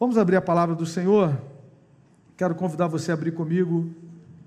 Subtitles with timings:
[0.00, 1.38] Vamos abrir a palavra do Senhor?
[2.34, 3.94] Quero convidar você a abrir comigo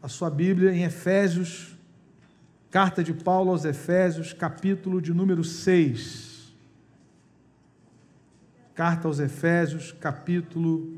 [0.01, 1.77] a sua Bíblia em Efésios,
[2.71, 6.55] carta de Paulo aos Efésios, capítulo de número 6.
[8.73, 10.91] Carta aos Efésios, capítulo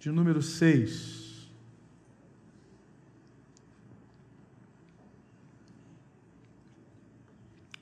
[0.00, 1.48] de número 6.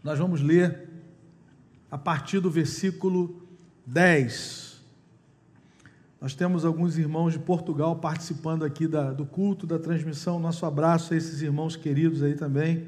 [0.05, 0.91] Nós vamos ler
[1.91, 3.49] a partir do versículo
[3.87, 4.68] 10.
[6.21, 10.41] Nós temos alguns irmãos de Portugal participando aqui da, do culto, da transmissão.
[10.41, 12.87] Nosso abraço a esses irmãos queridos aí também,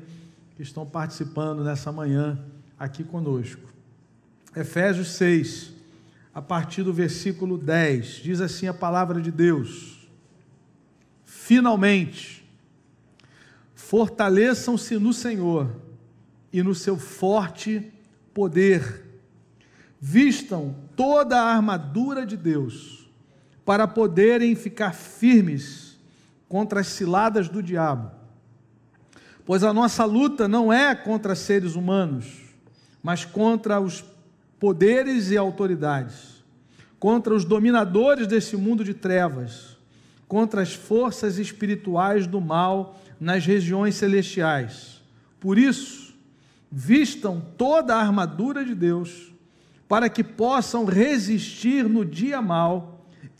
[0.56, 2.37] que estão participando nessa manhã
[2.77, 3.62] aqui conosco.
[4.56, 5.73] Efésios 6,
[6.34, 10.09] a partir do versículo 10, diz assim a palavra de Deus:
[11.25, 12.45] Finalmente,
[13.77, 15.70] fortaleçam-se no Senhor
[16.53, 17.92] e no seu forte
[18.34, 19.06] poder,
[20.01, 23.00] vistam toda a armadura de Deus
[23.70, 25.97] para poderem ficar firmes
[26.48, 28.11] contra as ciladas do diabo.
[29.47, 32.27] Pois a nossa luta não é contra seres humanos,
[33.00, 34.05] mas contra os
[34.58, 36.42] poderes e autoridades,
[36.98, 39.77] contra os dominadores desse mundo de trevas,
[40.27, 45.00] contra as forças espirituais do mal nas regiões celestiais.
[45.39, 46.12] Por isso,
[46.73, 49.33] vistam toda a armadura de Deus,
[49.89, 52.89] para que possam resistir no dia mal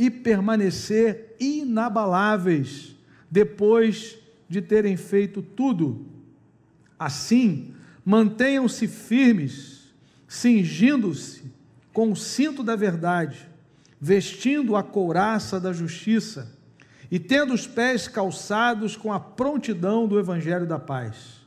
[0.01, 2.97] e permanecer inabaláveis
[3.31, 4.17] depois
[4.49, 6.07] de terem feito tudo.
[6.99, 9.93] Assim, mantenham-se firmes,
[10.27, 11.53] cingindo-se
[11.93, 13.47] com o cinto da verdade,
[14.01, 16.51] vestindo a couraça da justiça
[17.11, 21.43] e tendo os pés calçados com a prontidão do evangelho da paz.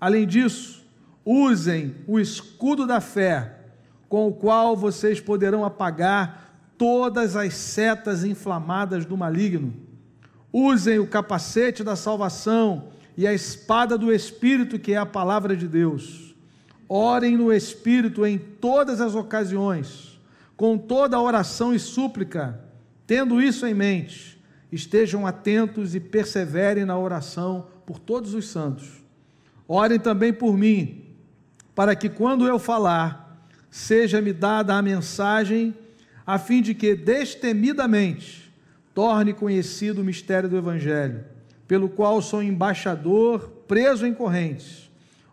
[0.00, 0.84] Além disso,
[1.24, 3.60] usem o escudo da fé,
[4.08, 6.45] com o qual vocês poderão apagar
[6.78, 9.74] todas as setas inflamadas do maligno.
[10.52, 15.66] Usem o capacete da salvação e a espada do Espírito, que é a palavra de
[15.66, 16.34] Deus.
[16.88, 20.20] Orem no Espírito em todas as ocasiões,
[20.56, 22.60] com toda oração e súplica.
[23.06, 28.88] Tendo isso em mente, estejam atentos e perseverem na oração por todos os santos.
[29.66, 31.04] Orem também por mim,
[31.74, 35.74] para que quando eu falar, seja-me dada a mensagem
[36.26, 38.52] a fim de que destemidamente
[38.92, 41.24] torne conhecido o mistério do Evangelho,
[41.68, 44.90] pelo qual sou embaixador, preso em correntes.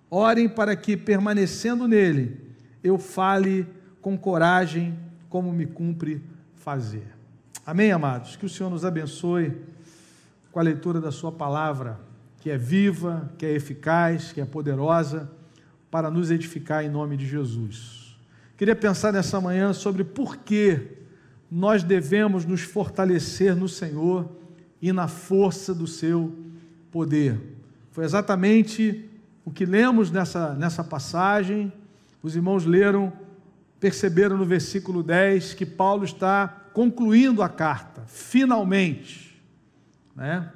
[0.10, 2.40] Orem para que, permanecendo nele,
[2.84, 3.66] eu fale
[4.02, 4.98] com coragem,
[5.30, 6.22] como me cumpre
[6.56, 7.08] fazer.
[7.66, 8.36] Amém, amados?
[8.36, 9.54] Que o Senhor nos abençoe
[10.52, 12.00] com a leitura da Sua palavra,
[12.42, 15.32] que é viva, que é eficaz, que é poderosa,
[15.90, 18.03] para nos edificar em nome de Jesus.
[18.56, 20.80] Queria pensar nessa manhã sobre por que
[21.50, 24.30] nós devemos nos fortalecer no Senhor
[24.82, 26.36] e na força do seu
[26.92, 27.40] poder.
[27.92, 29.10] Foi exatamente
[29.46, 31.72] o que lemos nessa, nessa passagem.
[32.22, 33.14] Os irmãos leram,
[33.80, 39.40] perceberam no versículo 10 que Paulo está concluindo a carta, finalmente.
[40.16, 40.50] Né?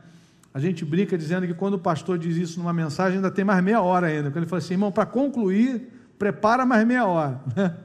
[0.53, 3.63] A gente brinca dizendo que quando o pastor diz isso numa mensagem, ainda tem mais
[3.63, 4.29] meia hora ainda.
[4.29, 5.87] Quando ele fala assim, irmão, para concluir,
[6.17, 7.41] prepara mais meia hora.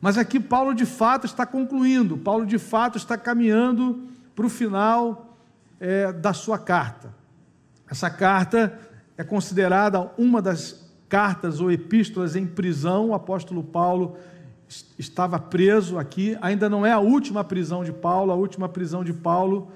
[0.00, 5.36] Mas aqui Paulo de fato está concluindo, Paulo de fato está caminhando para o final
[5.78, 7.14] é, da sua carta.
[7.90, 8.78] Essa carta
[9.18, 13.08] é considerada uma das cartas ou epístolas em prisão.
[13.08, 14.16] O apóstolo Paulo
[14.98, 19.12] estava preso aqui, ainda não é a última prisão de Paulo, a última prisão de
[19.12, 19.70] Paulo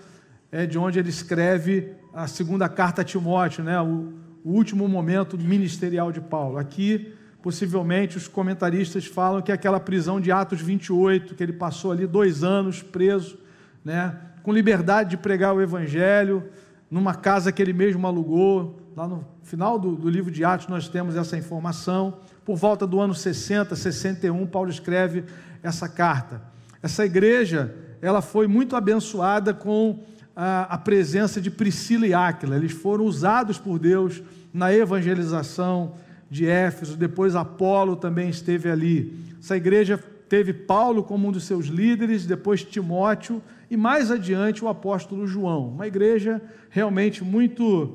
[0.53, 3.81] é de onde ele escreve a segunda carta a Timóteo, né?
[3.81, 4.13] o,
[4.45, 6.59] o último momento ministerial de Paulo.
[6.59, 7.13] Aqui
[7.45, 12.07] Possivelmente os comentaristas falam que é aquela prisão de Atos 28, que ele passou ali
[12.07, 13.37] dois anos preso,
[13.85, 16.43] né, com liberdade de pregar o Evangelho,
[16.91, 18.81] numa casa que ele mesmo alugou.
[18.97, 22.17] Lá no final do, do livro de Atos nós temos essa informação.
[22.47, 25.25] Por volta do ano 60, 61, Paulo escreve
[25.63, 26.41] essa carta.
[26.83, 30.03] Essa igreja ela foi muito abençoada com
[30.35, 32.57] a, a presença de Priscila e Áquila.
[32.57, 35.93] Eles foram usados por Deus na evangelização
[36.35, 39.17] de Éfeso, depois Apolo também esteve ali.
[39.39, 39.97] Essa igreja
[40.29, 43.41] teve Paulo como um dos seus líderes, depois Timóteo
[43.71, 45.69] e mais adiante o apóstolo João.
[45.69, 47.95] Uma igreja realmente muito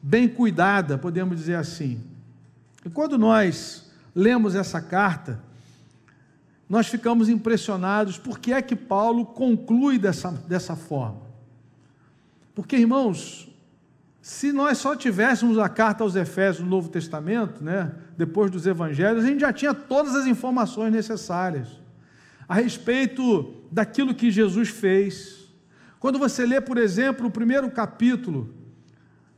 [0.00, 2.00] bem cuidada, podemos dizer assim.
[2.86, 5.42] E quando nós lemos essa carta,
[6.68, 11.22] nós ficamos impressionados por que é que Paulo conclui dessa, dessa forma.
[12.54, 13.49] Porque, irmãos,
[14.22, 19.24] se nós só tivéssemos a carta aos Efésios no Novo Testamento, né, depois dos Evangelhos,
[19.24, 21.80] a gente já tinha todas as informações necessárias.
[22.50, 25.48] a respeito daquilo que Jesus fez.
[26.00, 28.52] Quando você lê, por exemplo, o primeiro capítulo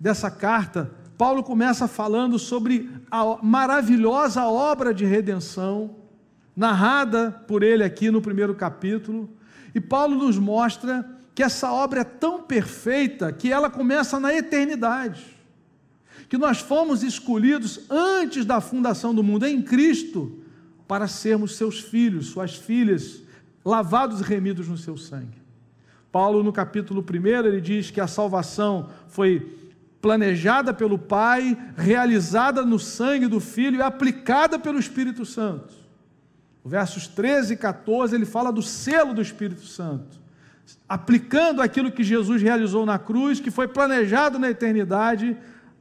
[0.00, 5.94] dessa carta, Paulo começa falando sobre a maravilhosa obra de redenção,
[6.56, 9.29] narrada por ele aqui no primeiro capítulo,
[9.75, 15.25] e Paulo nos mostra que essa obra é tão perfeita que ela começa na eternidade.
[16.29, 20.40] Que nós fomos escolhidos antes da fundação do mundo em Cristo
[20.87, 23.23] para sermos seus filhos, suas filhas,
[23.64, 25.40] lavados e remidos no seu sangue.
[26.11, 29.58] Paulo, no capítulo 1, ele diz que a salvação foi
[30.02, 35.73] planejada pelo Pai, realizada no sangue do Filho e aplicada pelo Espírito Santo.
[36.64, 40.20] Versos 13 e 14, ele fala do selo do Espírito Santo,
[40.88, 45.36] aplicando aquilo que Jesus realizou na cruz, que foi planejado na eternidade,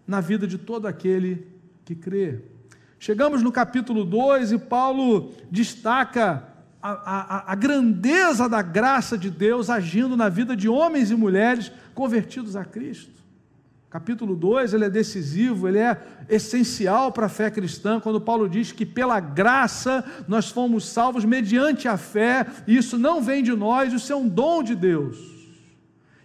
[0.07, 1.47] na vida de todo aquele
[1.83, 2.39] que crê.
[2.99, 6.47] Chegamos no capítulo 2 e Paulo destaca
[6.81, 11.71] a, a, a, grandeza da graça de Deus agindo na vida de homens e mulheres
[11.93, 13.20] convertidos a Cristo.
[13.91, 18.71] Capítulo 2, ele é decisivo, ele é essencial para a fé cristã, quando Paulo diz
[18.71, 23.91] que pela graça nós fomos salvos mediante a fé, e isso não vem de nós,
[23.91, 25.17] isso é um dom de Deus.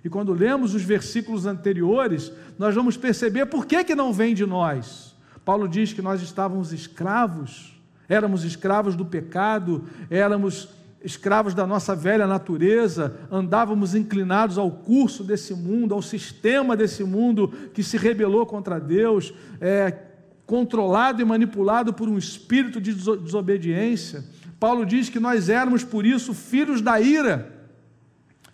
[0.04, 4.46] E quando lemos os versículos anteriores, nós vamos perceber por que, que não vem de
[4.46, 5.16] nós.
[5.44, 7.76] Paulo diz que nós estávamos escravos,
[8.08, 10.68] éramos escravos do pecado, éramos
[11.02, 17.52] escravos da nossa velha natureza, andávamos inclinados ao curso desse mundo, ao sistema desse mundo
[17.72, 19.96] que se rebelou contra Deus, é,
[20.44, 24.25] controlado e manipulado por um espírito de desobediência.
[24.58, 27.52] Paulo diz que nós éramos, por isso, filhos da ira.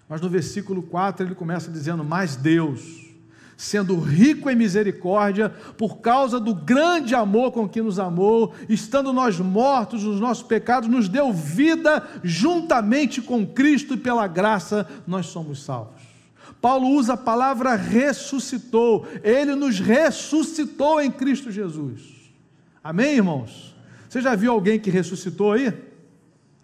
[0.09, 3.02] Mas no versículo 4 ele começa dizendo: Mas Deus
[3.63, 5.49] sendo rico em misericórdia,
[5.79, 10.89] por causa do grande amor com que nos amou, estando nós mortos nos nossos pecados,
[10.89, 16.03] nos deu vida juntamente com Cristo e pela graça nós somos salvos.
[16.61, 22.03] Paulo usa a palavra ressuscitou, ele nos ressuscitou em Cristo Jesus.
[22.83, 23.77] Amém, irmãos?
[24.09, 25.73] Você já viu alguém que ressuscitou aí?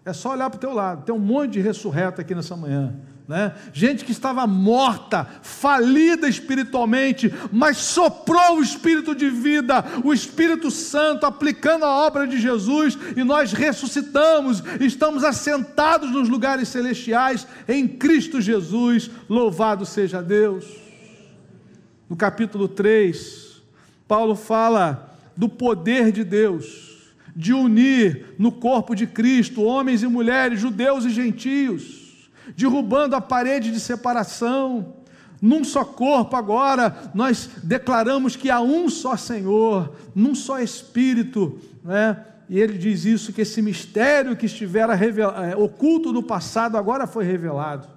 [0.08, 2.94] É só olhar para o teu lado, tem um monte de ressurreto aqui nessa manhã
[3.28, 3.54] né?
[3.74, 11.26] gente que estava morta, falida espiritualmente, mas soprou o Espírito de vida, o Espírito Santo,
[11.26, 18.40] aplicando a obra de Jesus, e nós ressuscitamos, estamos assentados nos lugares celestiais em Cristo
[18.40, 20.64] Jesus, louvado seja Deus.
[22.08, 23.60] No capítulo 3,
[24.08, 26.87] Paulo fala do poder de Deus,
[27.38, 32.08] de unir no corpo de Cristo homens e mulheres, judeus e gentios
[32.56, 34.94] derrubando a parede de separação.
[35.40, 42.24] Num só corpo, agora nós declaramos que há um só Senhor, num só Espírito, né?
[42.48, 47.24] E ele diz isso: que esse mistério que estivera é, oculto no passado, agora foi
[47.24, 47.88] revelado.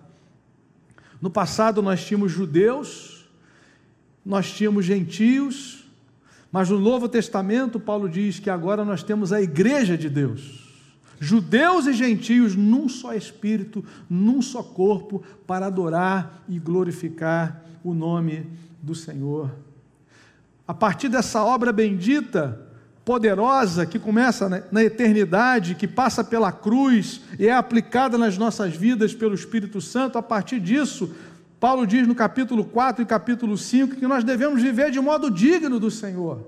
[1.20, 3.28] No passado nós tínhamos judeus,
[4.24, 5.81] nós tínhamos gentios,
[6.52, 10.72] mas no Novo Testamento, Paulo diz que agora nós temos a igreja de Deus
[11.22, 18.48] judeus e gentios num só espírito, num só corpo, para adorar e glorificar o nome
[18.82, 19.52] do Senhor.
[20.68, 22.68] A partir dessa obra bendita,
[23.06, 29.14] poderosa, que começa na eternidade, que passa pela cruz e é aplicada nas nossas vidas
[29.14, 31.14] pelo Espírito Santo, a partir disso,
[31.62, 35.80] Paulo diz no capítulo 4 e capítulo 5 que nós devemos viver de modo digno
[35.80, 36.48] do Senhor.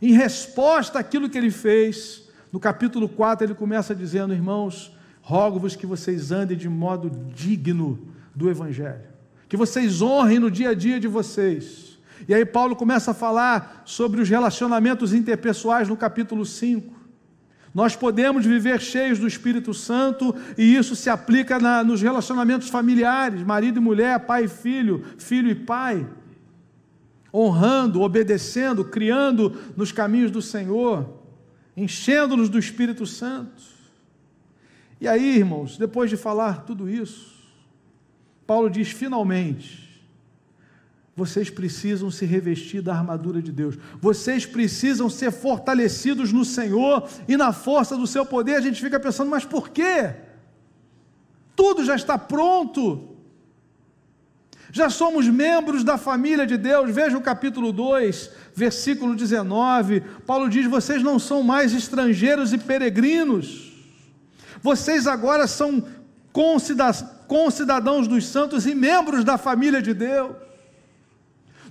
[0.00, 5.84] Em resposta àquilo que ele fez, no capítulo 4, ele começa dizendo: Irmãos, rogo-vos que
[5.84, 9.04] vocês andem de modo digno do Evangelho,
[9.50, 11.98] que vocês honrem no dia a dia de vocês.
[12.26, 16.97] E aí, Paulo começa a falar sobre os relacionamentos interpessoais no capítulo 5.
[17.74, 23.42] Nós podemos viver cheios do Espírito Santo e isso se aplica na, nos relacionamentos familiares,
[23.42, 26.06] marido e mulher, pai e filho, filho e pai,
[27.32, 31.18] honrando, obedecendo, criando nos caminhos do Senhor
[31.78, 33.62] enchendo-nos do Espírito Santo.
[35.00, 37.36] E aí, irmãos, depois de falar tudo isso,
[38.44, 39.87] Paulo diz: finalmente,
[41.18, 47.36] vocês precisam se revestir da armadura de Deus, vocês precisam ser fortalecidos no Senhor e
[47.36, 48.54] na força do seu poder.
[48.54, 50.14] A gente fica pensando, mas por quê?
[51.56, 53.16] Tudo já está pronto.
[54.70, 56.88] Já somos membros da família de Deus.
[56.94, 60.02] Veja o capítulo 2, versículo 19.
[60.24, 63.72] Paulo diz: Vocês não são mais estrangeiros e peregrinos.
[64.62, 65.84] Vocês agora são
[67.26, 70.47] concidadãos dos santos e membros da família de Deus.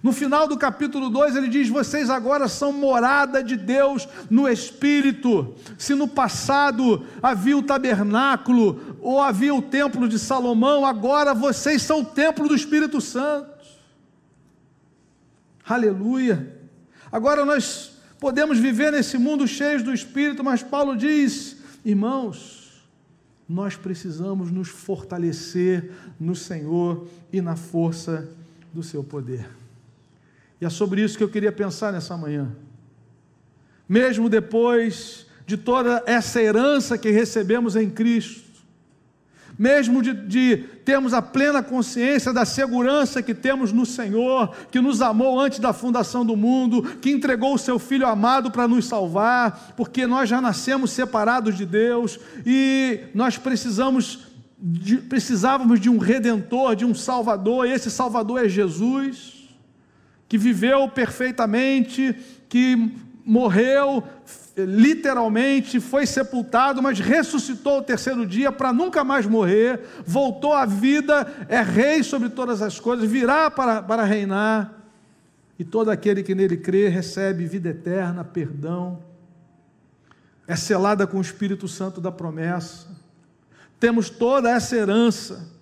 [0.04, 5.56] No final do capítulo 2, ele diz: Vocês agora são morada de Deus no Espírito.
[5.77, 12.01] Se no passado havia o tabernáculo ou havia o templo de Salomão, agora vocês são
[12.01, 13.58] o templo do Espírito Santo.
[15.66, 16.56] Aleluia.
[17.12, 22.84] Agora nós podemos viver nesse mundo cheio do Espírito, mas Paulo diz: Irmãos,
[23.50, 28.30] nós precisamos nos fortalecer no Senhor e na força
[28.74, 29.50] do seu poder.
[30.60, 32.56] E é sobre isso que eu queria pensar nessa manhã.
[33.88, 38.48] Mesmo depois de toda essa herança que recebemos em Cristo,
[39.58, 45.02] mesmo de, de, termos a plena consciência da segurança que temos no Senhor, que nos
[45.02, 49.74] amou antes da fundação do mundo, que entregou o seu Filho amado para nos salvar,
[49.76, 54.28] porque nós já nascemos separados de Deus e nós precisamos
[54.60, 59.37] de, precisávamos de um redentor, de um salvador, e esse salvador é Jesus
[60.27, 62.15] que viveu perfeitamente,
[62.50, 62.93] que
[63.25, 64.03] morreu
[64.57, 71.31] literalmente, foi sepultado, mas ressuscitou o terceiro dia para nunca mais morrer, voltou à vida,
[71.48, 74.74] é rei sobre todas as coisas, virá para, para reinar,
[75.60, 79.00] e todo aquele que nele crê recebe vida eterna, perdão,
[80.48, 82.88] é selada com o Espírito Santo da promessa.
[83.79, 85.57] Temos toda essa herança.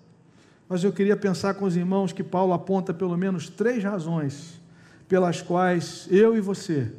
[0.67, 4.60] Mas eu queria pensar com os irmãos que Paulo aponta pelo menos três razões
[5.07, 6.91] pelas quais eu e você,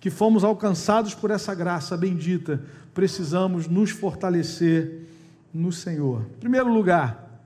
[0.00, 2.62] que fomos alcançados por essa graça bendita,
[2.94, 5.06] precisamos nos fortalecer
[5.52, 6.22] no Senhor.
[6.36, 7.40] Em primeiro lugar,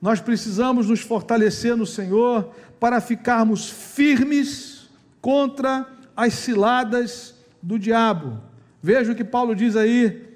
[0.00, 4.88] nós precisamos nos fortalecer no Senhor para ficarmos firmes
[5.20, 8.40] contra as ciladas do diabo.
[8.82, 10.28] Veja o que Paulo diz aí,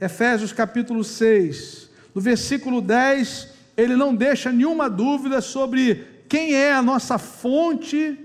[0.00, 6.82] Efésios capítulo 6, no versículo 10 ele não deixa nenhuma dúvida sobre quem é a
[6.82, 8.18] nossa fonte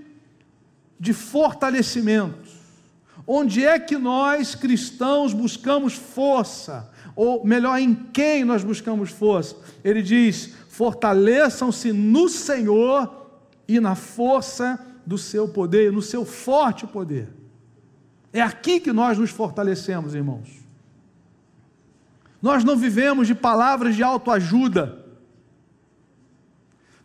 [0.98, 2.50] de fortalecimento.
[3.26, 6.90] Onde é que nós cristãos buscamos força?
[7.14, 9.56] Ou melhor, em quem nós buscamos força?
[9.84, 13.28] Ele diz: fortaleçam-se no Senhor
[13.68, 17.28] e na força do seu poder, no seu forte poder.
[18.32, 20.48] É aqui que nós nos fortalecemos, irmãos.
[22.40, 25.01] Nós não vivemos de palavras de autoajuda.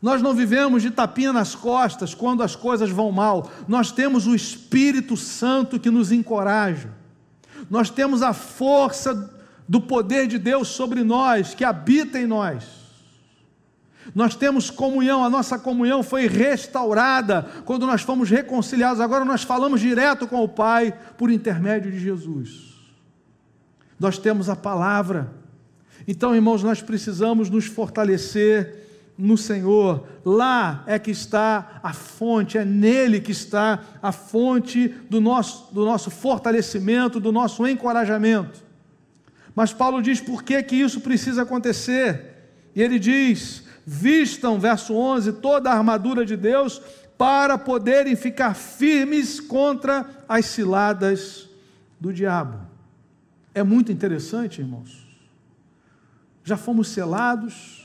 [0.08, 3.52] Nós não vivemos de tapinha nas costas quando as coisas vão mal.
[3.68, 6.92] Nós temos o Espírito Santo que nos encoraja.
[7.70, 9.30] Nós temos a força
[9.68, 12.64] do poder de Deus sobre nós, que habita em nós.
[14.16, 19.02] Nós temos comunhão, a nossa comunhão foi restaurada quando nós fomos reconciliados.
[19.02, 22.78] Agora nós falamos direto com o Pai por intermédio de Jesus.
[24.00, 25.34] Nós temos a palavra.
[26.08, 28.87] Então, irmãos, nós precisamos nos fortalecer
[29.17, 35.19] no Senhor, lá é que está a fonte, é nele que está a fonte do
[35.19, 38.63] nosso, do nosso fortalecimento, do nosso encorajamento.
[39.55, 42.36] Mas Paulo diz por que, que isso precisa acontecer,
[42.75, 46.79] e ele diz: vistam, verso 11, toda a armadura de Deus
[47.17, 51.50] para poderem ficar firmes contra as ciladas
[52.00, 52.59] do diabo.
[53.55, 55.07] É muito interessante, irmãos.
[56.43, 57.76] Já fomos selados,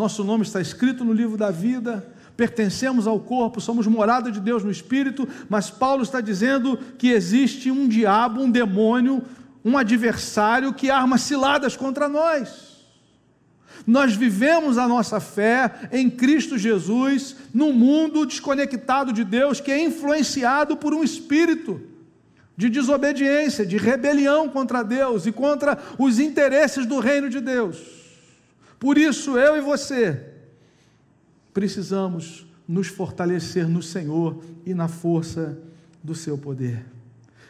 [0.00, 4.64] nosso nome está escrito no livro da vida, pertencemos ao corpo, somos morada de Deus
[4.64, 9.22] no espírito, mas Paulo está dizendo que existe um diabo, um demônio,
[9.62, 12.70] um adversário que arma ciladas contra nós.
[13.86, 19.84] Nós vivemos a nossa fé em Cristo Jesus num mundo desconectado de Deus que é
[19.84, 21.78] influenciado por um espírito
[22.56, 27.99] de desobediência, de rebelião contra Deus e contra os interesses do reino de Deus.
[28.80, 30.18] Por isso, eu e você
[31.52, 35.58] precisamos nos fortalecer no Senhor e na força
[36.02, 36.86] do seu poder.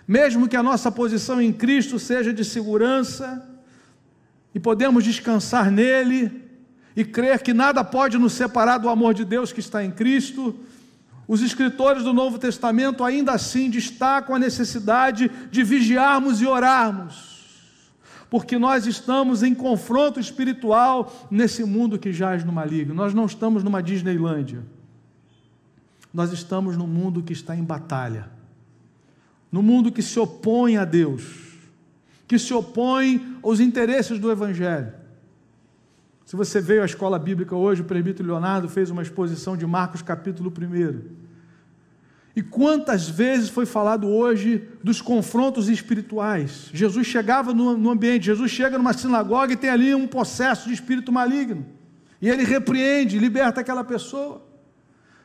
[0.09, 3.49] Mesmo que a nossa posição em Cristo seja de segurança,
[4.53, 6.51] e podemos descansar nele,
[6.97, 10.59] e crer que nada pode nos separar do amor de Deus que está em Cristo,
[11.29, 17.30] os escritores do Novo Testamento ainda assim destacam a necessidade de vigiarmos e orarmos
[18.31, 22.95] porque nós estamos em confronto espiritual nesse mundo que jaz no maligno.
[22.95, 24.63] Nós não estamos numa Disneylândia.
[26.15, 28.31] Nós estamos num mundo que está em batalha.
[29.51, 31.25] No mundo que se opõe a Deus,
[32.29, 34.93] que se opõe aos interesses do evangelho.
[36.25, 40.03] Se você veio à escola bíblica hoje, o presbítero Leonardo fez uma exposição de Marcos
[40.03, 41.20] capítulo 1.
[42.35, 46.71] E quantas vezes foi falado hoje dos confrontos espirituais?
[46.73, 51.11] Jesus chegava no, ambiente, Jesus chega numa sinagoga e tem ali um processo de espírito
[51.11, 51.67] maligno.
[52.23, 54.47] E ele repreende, liberta aquela pessoa.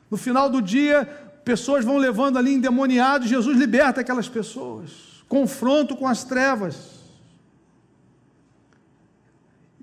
[0.10, 1.06] No final do dia,
[1.44, 5.24] pessoas vão levando ali endemoniados, Jesus liberta aquelas pessoas.
[5.28, 6.96] Confronto com as trevas.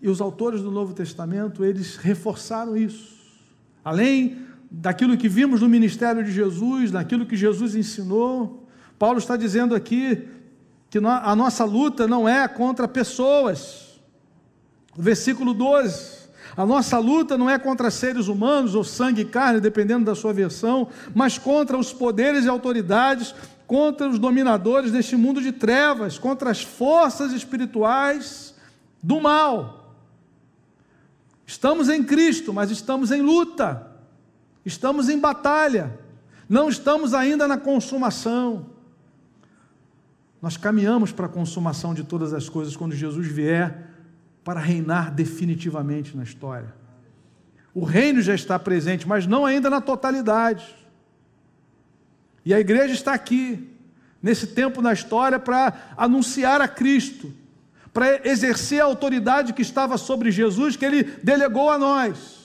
[0.01, 3.17] E os autores do Novo Testamento, eles reforçaram isso.
[3.85, 8.67] Além daquilo que vimos no ministério de Jesus, daquilo que Jesus ensinou,
[8.99, 10.27] Paulo está dizendo aqui
[10.89, 14.01] que a nossa luta não é contra pessoas.
[14.97, 16.23] Versículo 12.
[16.57, 20.33] A nossa luta não é contra seres humanos ou sangue e carne, dependendo da sua
[20.33, 23.35] versão, mas contra os poderes e autoridades,
[23.67, 28.55] contra os dominadores deste mundo de trevas, contra as forças espirituais
[29.03, 29.97] do mal.
[31.47, 33.92] Estamos em Cristo, mas estamos em luta,
[34.65, 35.99] estamos em batalha,
[36.49, 38.67] não estamos ainda na consumação.
[40.41, 43.91] Nós caminhamos para a consumação de todas as coisas quando Jesus vier
[44.45, 46.75] para reinar definitivamente na história.
[47.75, 50.75] O reino já está presente, mas não ainda na totalidade.
[52.45, 53.71] E a igreja está aqui,
[54.23, 57.33] nesse tempo na história, para anunciar a Cristo,
[57.93, 62.42] para exercer a autoridade que estava sobre Jesus, que ele delegou a nós.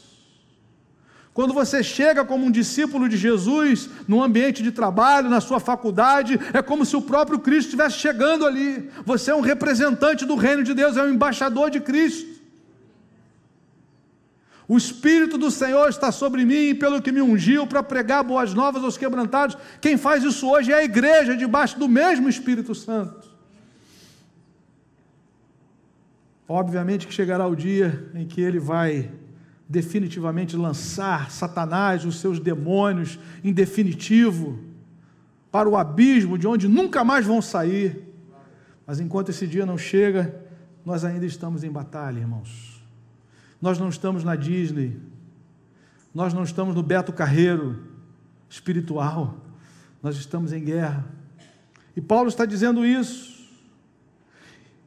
[1.37, 6.39] Quando você chega como um discípulo de Jesus, no ambiente de trabalho, na sua faculdade,
[6.51, 8.89] é como se o próprio Cristo estivesse chegando ali.
[9.05, 12.41] Você é um representante do reino de Deus, é um embaixador de Cristo.
[14.67, 18.83] O Espírito do Senhor está sobre mim, pelo que me ungiu para pregar boas novas
[18.83, 19.55] aos quebrantados.
[19.79, 23.27] Quem faz isso hoje é a igreja, debaixo do mesmo Espírito Santo.
[26.49, 29.11] Obviamente que chegará o dia em que ele vai
[29.69, 34.59] definitivamente lançar Satanás, os seus demônios, em definitivo,
[35.51, 38.03] para o abismo de onde nunca mais vão sair.
[38.85, 40.41] Mas enquanto esse dia não chega,
[40.85, 42.81] nós ainda estamos em batalha, irmãos.
[43.61, 44.97] Nós não estamos na Disney,
[46.13, 47.83] nós não estamos no Beto Carreiro
[48.49, 49.35] espiritual,
[50.01, 51.05] nós estamos em guerra.
[51.95, 53.37] E Paulo está dizendo isso.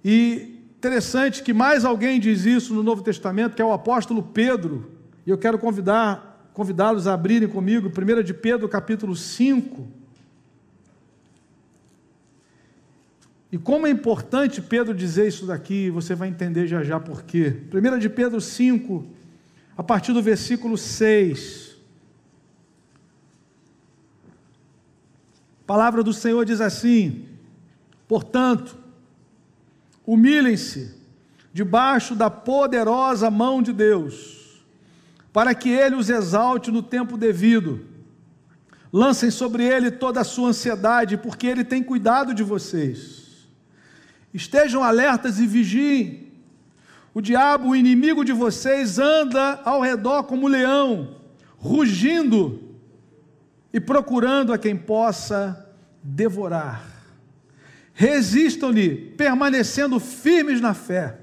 [0.05, 4.91] E Interessante que mais alguém diz isso no Novo Testamento, que é o apóstolo Pedro.
[5.27, 9.87] E eu quero convidar, convidá-los a abrirem comigo 1 de Pedro, capítulo 5.
[13.53, 17.61] E como é importante Pedro dizer isso daqui, você vai entender já já por quê.
[17.71, 19.05] 1 de Pedro 5,
[19.77, 21.77] a partir do versículo 6.
[25.63, 27.27] A palavra do Senhor diz assim:
[28.09, 28.80] Portanto,
[30.11, 30.93] Humilhem-se
[31.53, 34.61] debaixo da poderosa mão de Deus,
[35.33, 37.87] para que Ele os exalte no tempo devido.
[38.93, 43.47] Lancem sobre Ele toda a sua ansiedade, porque Ele tem cuidado de vocês.
[44.35, 46.33] Estejam alertas e vigiem.
[47.15, 51.19] O diabo, o inimigo de vocês, anda ao redor como leão,
[51.57, 52.61] rugindo
[53.73, 56.90] e procurando a quem possa devorar.
[57.95, 61.19] Resistam-lhe, permanecendo firmes na fé,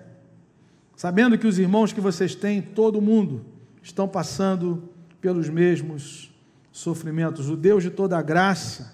[0.95, 3.45] sabendo que os irmãos que vocês têm, todo mundo,
[3.81, 4.89] estão passando
[5.21, 6.31] pelos mesmos
[6.71, 7.49] sofrimentos.
[7.49, 8.93] O Deus de toda a graça,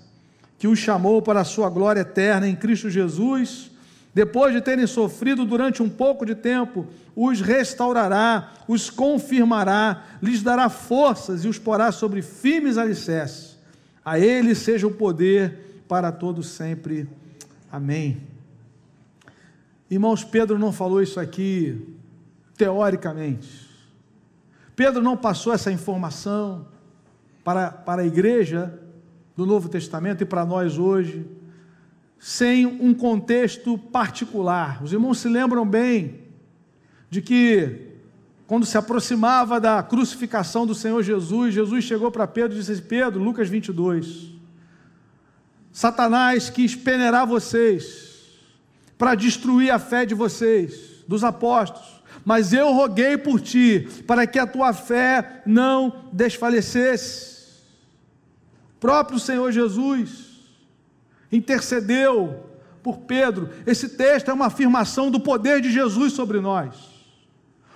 [0.57, 3.71] que os chamou para a sua glória eterna em Cristo Jesus,
[4.13, 10.69] depois de terem sofrido durante um pouco de tempo, os restaurará, os confirmará, lhes dará
[10.69, 13.57] forças e os porá sobre firmes alicerces.
[14.05, 17.07] A Ele seja o poder para todos sempre.
[17.73, 18.21] Amém.
[19.89, 21.97] Irmãos, Pedro não falou isso aqui
[22.55, 23.67] teoricamente.
[24.75, 26.67] Pedro não passou essa informação
[27.43, 28.79] para, para a igreja
[29.35, 31.25] do Novo Testamento e para nós hoje,
[32.19, 34.83] sem um contexto particular.
[34.83, 36.19] Os irmãos se lembram bem
[37.09, 37.87] de que,
[38.45, 43.19] quando se aproximava da crucificação do Senhor Jesus, Jesus chegou para Pedro e disse: Pedro,
[43.19, 44.31] Lucas 22,
[45.73, 48.13] Satanás quis peneirar vocês
[48.95, 52.03] para destruir a fé de vocês, dos apóstolos.
[52.23, 57.33] Mas eu roguei por ti, para que a tua fé não desfalecesse.
[58.75, 60.39] O próprio Senhor Jesus
[61.31, 62.51] intercedeu
[62.83, 63.49] por Pedro.
[63.65, 66.75] Esse texto é uma afirmação do poder de Jesus sobre nós.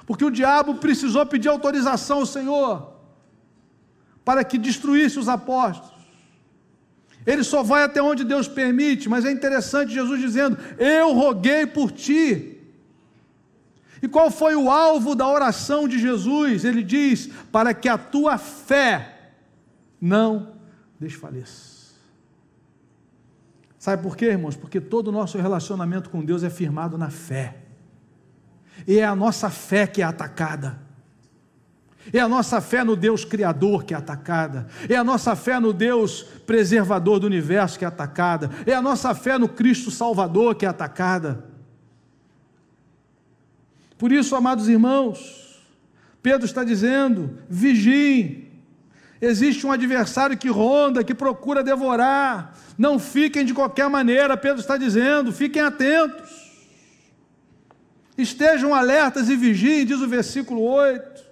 [0.05, 2.93] Porque o diabo precisou pedir autorização ao Senhor
[4.23, 5.96] para que destruísse os apóstolos.
[7.27, 11.91] Ele só vai até onde Deus permite, mas é interessante Jesus dizendo: Eu roguei por
[11.91, 12.57] ti.
[14.01, 16.63] E qual foi o alvo da oração de Jesus?
[16.63, 19.33] Ele diz: Para que a tua fé
[19.99, 20.53] não
[20.97, 21.77] desfaleça.
[23.77, 24.55] Sabe por quê, irmãos?
[24.55, 27.57] Porque todo o nosso relacionamento com Deus é firmado na fé.
[28.87, 30.87] E é a nossa fé que é atacada.
[32.13, 34.67] É a nossa fé no Deus Criador que é atacada.
[34.88, 38.50] É a nossa fé no Deus Preservador do universo que é atacada.
[38.65, 41.46] É a nossa fé no Cristo Salvador que é atacada.
[43.98, 45.62] Por isso, amados irmãos,
[46.22, 48.48] Pedro está dizendo: vigiem.
[49.20, 52.56] Existe um adversário que ronda, que procura devorar.
[52.78, 56.46] Não fiquem de qualquer maneira, Pedro está dizendo, fiquem atentos.
[58.15, 61.26] Estejam alertas e vigiem, diz o versículo 8.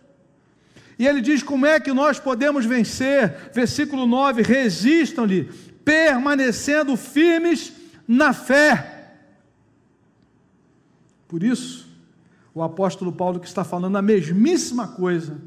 [0.97, 3.51] E ele diz como é que nós podemos vencer.
[3.53, 5.45] Versículo 9: resistam-lhe,
[5.83, 7.73] permanecendo firmes
[8.07, 9.13] na fé.
[11.27, 11.87] Por isso,
[12.53, 15.37] o apóstolo Paulo que está falando a mesmíssima coisa,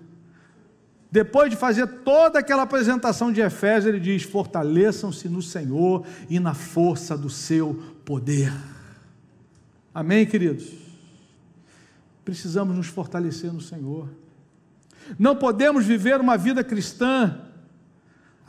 [1.10, 6.52] depois de fazer toda aquela apresentação de Efésios, ele diz: fortaleçam-se no Senhor e na
[6.52, 8.52] força do seu poder.
[9.94, 10.70] Amém, queridos?
[12.24, 14.06] Precisamos nos fortalecer no Senhor.
[15.16, 17.40] Não podemos viver uma vida cristã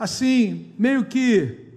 [0.00, 1.74] assim, meio que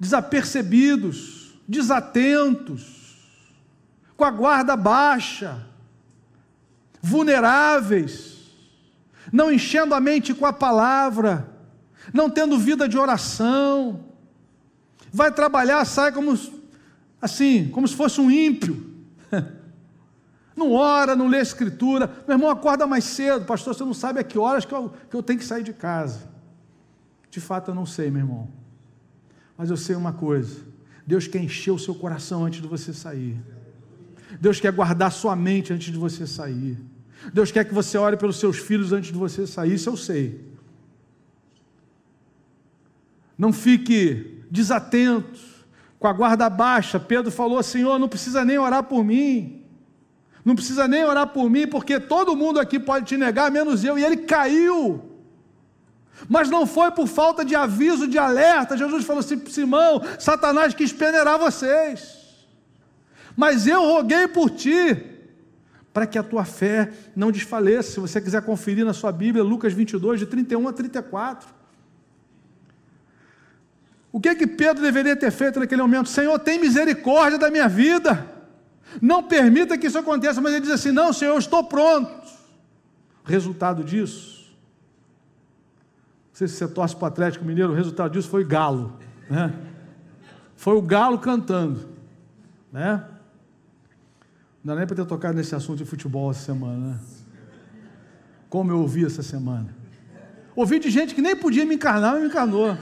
[0.00, 3.16] desapercebidos, desatentos,
[4.16, 5.64] com a guarda baixa,
[7.00, 8.38] vulneráveis,
[9.32, 11.48] não enchendo a mente com a palavra,
[12.12, 14.06] não tendo vida de oração.
[15.12, 16.36] Vai trabalhar, sai como
[17.22, 18.89] assim, como se fosse um ímpio.
[20.60, 22.06] Não ora, não lê escritura.
[22.28, 23.46] Meu irmão, acorda mais cedo.
[23.46, 25.72] Pastor, você não sabe a que horas que eu, que eu tenho que sair de
[25.72, 26.28] casa.
[27.30, 28.46] De fato, eu não sei, meu irmão.
[29.56, 30.60] Mas eu sei uma coisa:
[31.06, 33.40] Deus quer encher o seu coração antes de você sair.
[34.38, 36.76] Deus quer guardar sua mente antes de você sair.
[37.32, 39.72] Deus quer que você ore pelos seus filhos antes de você sair.
[39.72, 40.44] Isso eu sei.
[43.38, 45.40] Não fique desatento,
[45.98, 47.00] com a guarda baixa.
[47.00, 49.59] Pedro falou: Senhor, não precisa nem orar por mim.
[50.44, 53.98] Não precisa nem orar por mim, porque todo mundo aqui pode te negar, menos eu.
[53.98, 55.10] E ele caiu.
[56.28, 58.76] Mas não foi por falta de aviso, de alerta.
[58.76, 62.18] Jesus falou assim: Simão, Satanás quis peneirar vocês.
[63.36, 64.96] Mas eu roguei por ti,
[65.92, 67.92] para que a tua fé não desfaleça.
[67.92, 71.48] Se você quiser conferir na sua Bíblia, Lucas 22, de 31 a 34.
[74.12, 76.08] O que é que Pedro deveria ter feito naquele momento?
[76.08, 78.39] Senhor, tem misericórdia da minha vida.
[79.00, 82.10] Não permita que isso aconteça, mas ele diz assim: Não, Senhor, eu estou pronto.
[83.24, 84.40] Resultado disso,
[86.28, 88.98] não sei se você torce para o Atlético Mineiro, o resultado disso foi galo.
[89.28, 89.52] Né?
[90.56, 91.88] Foi o galo cantando.
[92.72, 93.04] Né?
[94.62, 96.88] Não dá nem para ter tocado nesse assunto de futebol essa semana.
[96.88, 96.98] Né?
[98.48, 99.74] Como eu ouvi essa semana.
[100.56, 102.76] Ouvi de gente que nem podia me encarnar, mas me encarnou.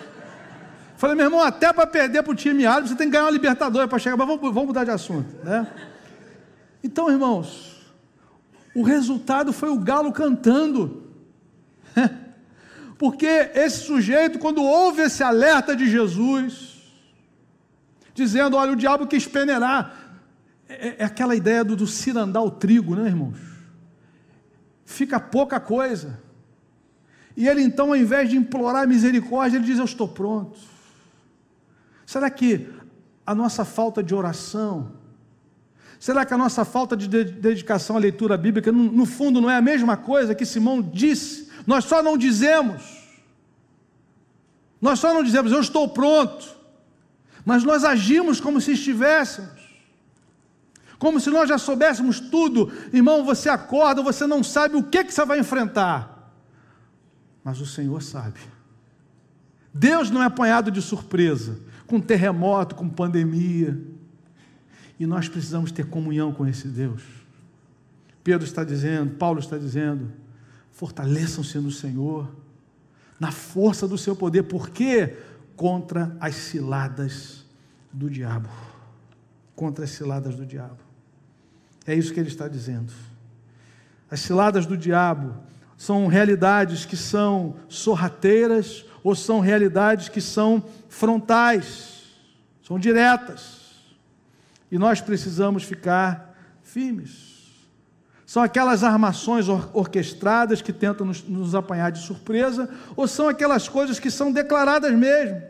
[0.96, 3.30] Falei, meu irmão, até para perder para o time árabe, você tem que ganhar uma
[3.30, 4.16] Libertadores para chegar.
[4.16, 5.32] Mas vamos, vamos mudar de assunto.
[5.44, 5.66] Né?
[6.82, 7.76] Então, irmãos,
[8.74, 11.02] o resultado foi o galo cantando.
[12.98, 16.82] Porque esse sujeito, quando ouve esse alerta de Jesus,
[18.14, 20.20] dizendo: Olha, o diabo quis peneirar,
[20.68, 23.38] é, é aquela ideia do, do cirandar o trigo, né, irmãos?
[24.84, 26.20] Fica pouca coisa.
[27.36, 30.58] E ele então, ao invés de implorar misericórdia, ele diz: Eu estou pronto.
[32.04, 32.68] Será que
[33.24, 34.92] a nossa falta de oração,
[35.98, 39.62] Será que a nossa falta de dedicação à leitura bíblica, no, fundo, não é a
[39.62, 41.50] mesma coisa que Simão disse?
[41.66, 42.82] Nós só não dizemos.
[44.80, 46.56] Nós só não dizemos, eu estou pronto.
[47.44, 49.58] Mas nós agimos como se estivéssemos.
[51.00, 52.72] Como se nós já soubéssemos tudo.
[52.92, 56.32] Irmão, você acorda, você não sabe o que, que você vai enfrentar.
[57.42, 58.38] Mas o Senhor sabe.
[59.74, 63.97] Deus não é apanhado de surpresa, com terremoto, com pandemia
[64.98, 67.02] e nós precisamos ter comunhão com esse Deus.
[68.24, 70.12] Pedro está dizendo, Paulo está dizendo,
[70.72, 72.28] fortaleçam-se no Senhor,
[73.18, 75.16] na força do seu poder, porque
[75.56, 77.44] contra as ciladas
[77.92, 78.48] do diabo.
[79.56, 80.78] Contra as ciladas do diabo.
[81.86, 82.92] É isso que ele está dizendo.
[84.10, 85.34] As ciladas do diabo
[85.76, 92.02] são realidades que são sorrateiras ou são realidades que são frontais,
[92.62, 93.57] são diretas.
[94.70, 97.38] E nós precisamos ficar firmes.
[98.26, 103.68] São aquelas armações or orquestradas que tentam nos, nos apanhar de surpresa, ou são aquelas
[103.68, 105.40] coisas que são declaradas mesmo,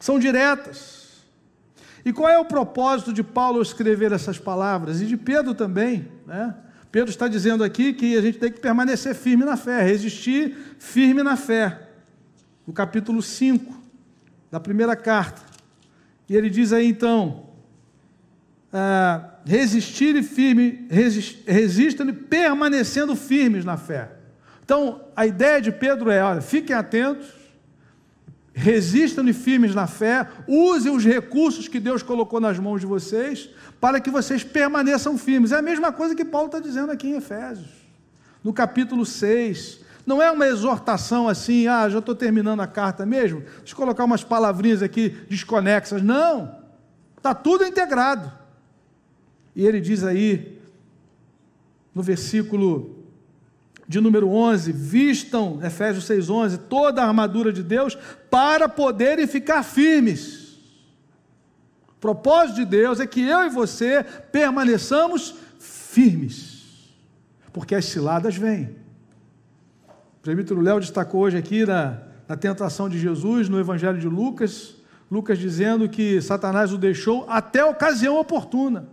[0.00, 1.22] são diretas.
[2.04, 5.00] E qual é o propósito de Paulo escrever essas palavras?
[5.00, 6.54] E de Pedro também, né?
[6.90, 11.22] Pedro está dizendo aqui que a gente tem que permanecer firme na fé, resistir firme
[11.22, 11.88] na fé.
[12.66, 13.74] No capítulo 5
[14.50, 15.42] da primeira carta.
[16.28, 17.43] E ele diz aí então:
[18.76, 20.88] ah, resistir e firme,
[21.46, 24.10] resistam e permanecendo firmes na fé.
[24.64, 27.28] Então, a ideia de Pedro é: olha, fiquem atentos,
[28.52, 33.48] resistam e firmes na fé, usem os recursos que Deus colocou nas mãos de vocês,
[33.80, 35.52] para que vocês permaneçam firmes.
[35.52, 37.68] É a mesma coisa que Paulo está dizendo aqui em Efésios,
[38.42, 39.84] no capítulo 6.
[40.04, 44.04] Não é uma exortação assim, ah, já estou terminando a carta mesmo, deixa eu colocar
[44.04, 46.02] umas palavrinhas aqui desconexas.
[46.02, 46.58] Não,
[47.16, 48.43] está tudo integrado.
[49.54, 50.58] E ele diz aí,
[51.94, 53.04] no versículo
[53.86, 57.96] de número 11, vistam, Efésios 6,11, toda a armadura de Deus
[58.30, 60.54] para poderem ficar firmes.
[61.88, 66.92] O propósito de Deus é que eu e você permaneçamos firmes,
[67.52, 68.76] porque as ciladas vêm.
[70.18, 74.76] O presbítero Léo destacou hoje aqui na, na tentação de Jesus, no Evangelho de Lucas,
[75.10, 78.88] Lucas dizendo que Satanás o deixou até a ocasião oportuna.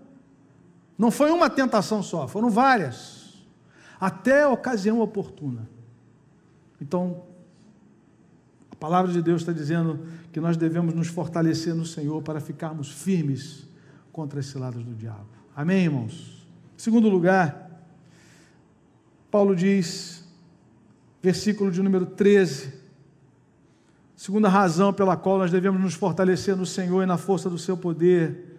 [1.01, 3.33] Não foi uma tentação só, foram várias,
[3.99, 5.67] até a ocasião oportuna.
[6.79, 7.23] Então,
[8.71, 12.91] a palavra de Deus está dizendo que nós devemos nos fortalecer no Senhor para ficarmos
[12.91, 13.67] firmes
[14.11, 15.25] contra as ciladas do diabo.
[15.55, 16.45] Amém, irmãos?
[16.77, 17.81] Segundo lugar,
[19.31, 20.23] Paulo diz,
[21.19, 22.73] versículo de número 13,
[24.15, 27.75] segunda razão pela qual nós devemos nos fortalecer no Senhor e na força do seu
[27.75, 28.50] poder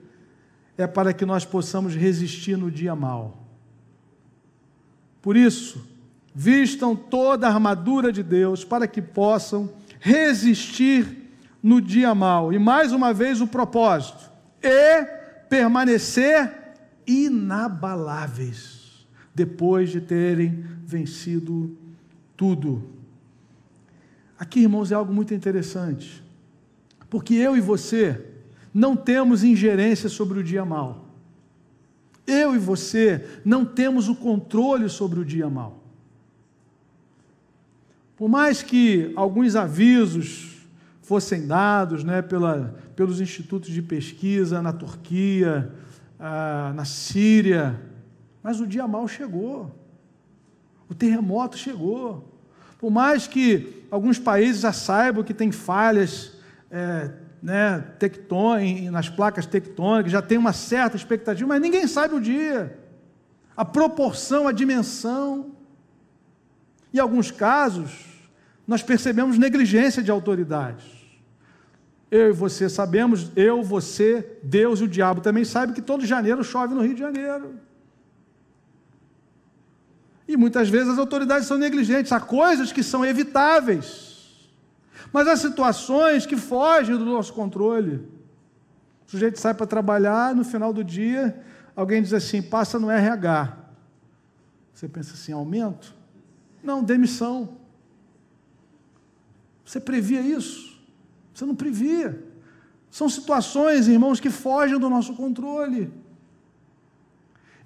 [0.83, 3.39] é para que nós possamos resistir no dia mal.
[5.21, 5.87] Por isso,
[6.35, 11.31] vistam toda a armadura de Deus para que possam resistir
[11.63, 12.53] no dia mal.
[12.53, 15.05] E mais uma vez o propósito é
[15.49, 16.53] permanecer
[17.07, 21.77] inabaláveis depois de terem vencido
[22.37, 22.91] tudo.
[24.39, 26.23] Aqui, irmãos, é algo muito interessante.
[27.09, 28.32] Porque eu e você
[28.73, 31.07] não temos ingerência sobre o dia mal.
[32.27, 35.83] Eu e você não temos o controle sobre o dia mal.
[38.17, 40.67] Por mais que alguns avisos
[41.03, 45.73] fossem dados né, pela, pelos institutos de pesquisa na Turquia,
[46.19, 47.81] ah, na Síria,
[48.43, 49.75] mas o dia mal chegou,
[50.89, 52.29] o terremoto chegou.
[52.79, 56.33] Por mais que alguns países já saibam que tem falhas
[56.71, 57.11] é,
[57.43, 62.79] né, tectônicas, nas placas tectônicas, já tem uma certa expectativa, mas ninguém sabe o dia,
[63.57, 65.51] a proporção, a dimensão.
[66.95, 68.07] Em alguns casos,
[68.67, 70.85] nós percebemos negligência de autoridades.
[72.11, 76.45] Eu e você sabemos, eu, você, Deus e o diabo também sabem que todo janeiro
[76.45, 77.55] chove no Rio de Janeiro.
[80.29, 84.12] E muitas vezes as autoridades são negligentes, há coisas que são evitáveis.
[85.13, 87.97] Mas há situações que fogem do nosso controle.
[89.07, 91.39] O sujeito sai para trabalhar, no final do dia,
[91.77, 93.59] alguém diz assim: passa no RH.
[94.73, 95.95] Você pensa assim: aumento?
[96.63, 97.57] Não, demissão.
[99.65, 100.81] Você previa isso?
[101.35, 102.25] Você não previa.
[102.91, 105.93] São situações, irmãos, que fogem do nosso controle.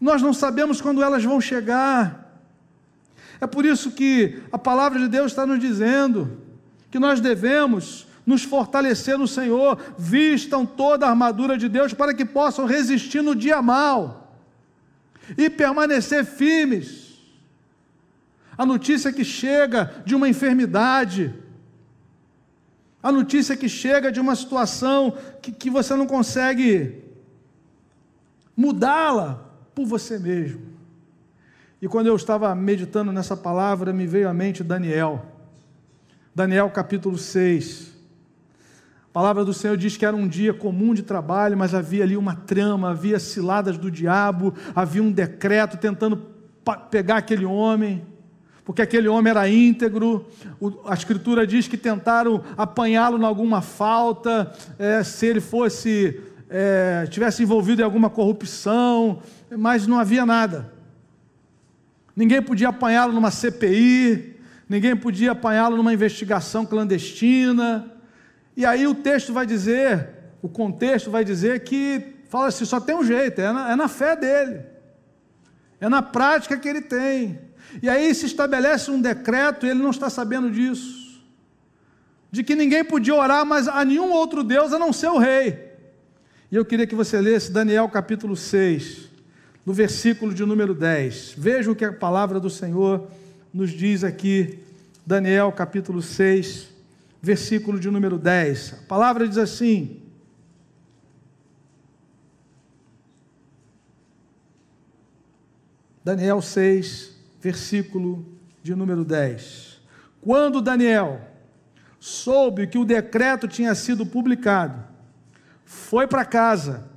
[0.00, 2.40] Nós não sabemos quando elas vão chegar.
[3.40, 6.45] É por isso que a palavra de Deus está nos dizendo:
[6.90, 12.25] que nós devemos nos fortalecer no Senhor, vistam toda a armadura de Deus para que
[12.25, 14.40] possam resistir no dia mal
[15.38, 17.20] e permanecer firmes.
[18.59, 21.33] A notícia que chega de uma enfermidade,
[23.03, 27.05] a notícia que chega de uma situação que, que você não consegue
[28.57, 29.44] mudá-la
[29.75, 30.75] por você mesmo.
[31.81, 35.36] E quando eu estava meditando nessa palavra, me veio à mente Daniel.
[36.37, 37.92] Daniel capítulo 6.
[39.09, 42.14] A palavra do Senhor diz que era um dia comum de trabalho, mas havia ali
[42.14, 46.27] uma trama, havia ciladas do diabo, havia um decreto tentando
[46.90, 48.05] pegar aquele homem,
[48.66, 50.27] porque aquele homem era íntegro.
[50.85, 56.20] a Escritura diz que tentaram apanhá-lo em alguma falta, é, se ele fosse,
[56.51, 59.20] é, tivesse envolvido em alguma corrupção,
[59.57, 60.70] mas não havia nada.
[62.14, 64.36] Ninguém podia apanhá-lo numa CPI,
[64.68, 67.90] ninguém podia apanhá-lo numa investigação clandestina.
[68.57, 70.09] E aí o texto vai dizer,
[70.42, 73.88] o contexto vai dizer que fala assim: só tem um jeito, é na, é na
[73.88, 74.61] fé dele,
[75.81, 77.38] é na prática que ele tem.
[77.83, 81.22] E aí se estabelece um decreto, e ele não está sabendo disso,
[82.31, 85.66] de que ninguém podia orar mais a nenhum outro Deus a não ser o rei.
[86.50, 89.11] E eu queria que você lesse Daniel capítulo 6,
[89.64, 91.35] no versículo de número 10.
[91.37, 93.09] Veja o que a palavra do Senhor
[93.57, 94.59] nos diz aqui,
[95.07, 96.69] Daniel capítulo 6,
[97.23, 98.75] versículo de número 10.
[98.75, 100.03] A palavra diz assim:
[106.05, 108.27] Daniel 6, versículo
[108.62, 109.81] de número 10.
[110.21, 111.23] Quando Daniel
[111.99, 114.85] soube que o decreto tinha sido publicado,
[115.64, 116.90] foi para casa,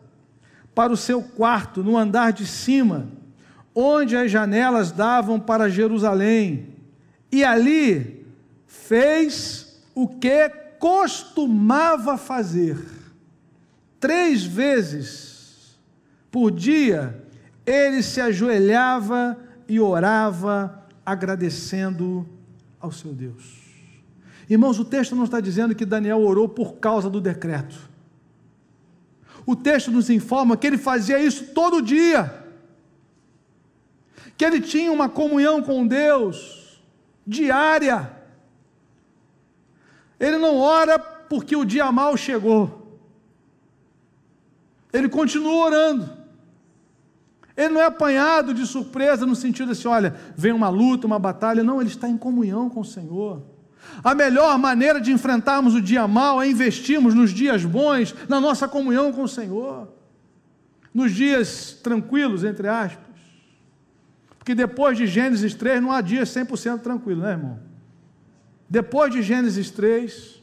[0.75, 3.07] para o seu quarto, no andar de cima,
[3.73, 6.75] onde as janelas davam para Jerusalém,
[7.31, 8.25] e ali
[8.65, 12.77] fez o que costumava fazer.
[13.99, 15.77] Três vezes
[16.31, 17.23] por dia
[17.65, 22.27] ele se ajoelhava e orava, agradecendo
[22.79, 23.59] ao seu Deus.
[24.49, 27.77] Irmãos, o texto não está dizendo que Daniel orou por causa do decreto.
[29.45, 32.38] O texto nos informa que ele fazia isso todo dia,
[34.39, 36.81] que ele tinha uma comunhão com Deus
[37.27, 38.09] diária.
[40.17, 42.97] Ele não ora porque o dia mal chegou,
[44.93, 46.09] ele continua orando.
[47.55, 51.61] Ele não é apanhado de surpresa no sentido assim, olha, vem uma luta, uma batalha.
[51.61, 53.43] Não, ele está em comunhão com o Senhor.
[54.01, 58.69] A melhor maneira de enfrentarmos o dia mal é investirmos nos dias bons, na nossa
[58.69, 59.89] comunhão com o Senhor.
[60.93, 63.08] Nos dias tranquilos, entre aspas.
[64.49, 67.59] Porque depois de Gênesis 3 não há dia 100% tranquilo, né, irmão?
[68.67, 70.41] Depois de Gênesis 3,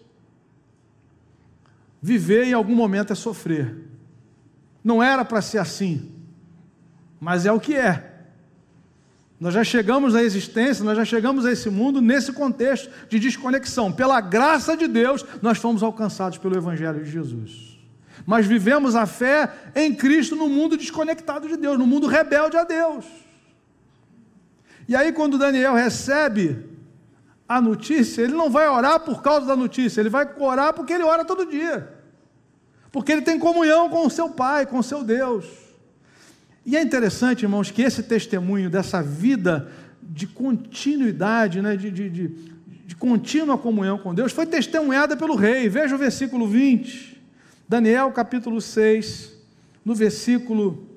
[2.00, 3.76] viver em algum momento é sofrer.
[4.84, 6.12] Não era para ser assim
[7.18, 8.12] mas é o que é.
[9.40, 13.90] Nós já chegamos à existência, nós já chegamos a esse mundo nesse contexto de desconexão.
[13.90, 17.76] Pela graça de Deus, nós fomos alcançados pelo Evangelho de Jesus.
[18.24, 22.62] Mas vivemos a fé em Cristo no mundo desconectado de Deus, no mundo rebelde a
[22.62, 23.25] Deus.
[24.88, 26.64] E aí, quando Daniel recebe
[27.48, 31.02] a notícia, ele não vai orar por causa da notícia, ele vai orar porque ele
[31.02, 31.92] ora todo dia.
[32.92, 35.44] Porque ele tem comunhão com o seu Pai, com o seu Deus.
[36.64, 39.70] E é interessante, irmãos, que esse testemunho dessa vida
[40.02, 42.28] de continuidade, né, de, de, de,
[42.86, 45.68] de contínua comunhão com Deus, foi testemunhada pelo rei.
[45.68, 47.22] Veja o versículo 20,
[47.68, 49.32] Daniel capítulo 6,
[49.84, 50.88] no versículo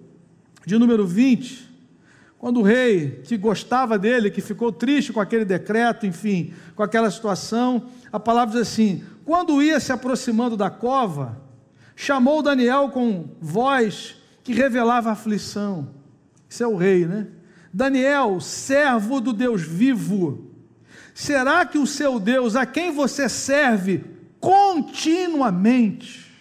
[0.65, 1.68] de número 20
[2.39, 7.11] quando o rei, que gostava dele, que ficou triste com aquele decreto, enfim, com aquela
[7.11, 11.37] situação, a palavra diz assim: quando ia se aproximando da cova,
[11.97, 15.89] chamou Daniel com voz que revelava aflição.
[16.47, 17.27] Isso é o rei, né?
[17.73, 20.49] Daniel, servo do Deus vivo,
[21.13, 24.05] será que o seu Deus, a quem você serve
[24.39, 26.31] continuamente,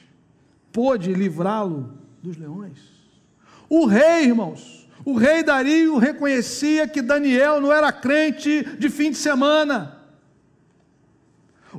[0.73, 2.79] pôde livrá-lo dos leões?
[3.69, 4.78] O rei, irmãos,
[5.09, 9.97] o rei Dario reconhecia que Daniel não era crente de fim de semana.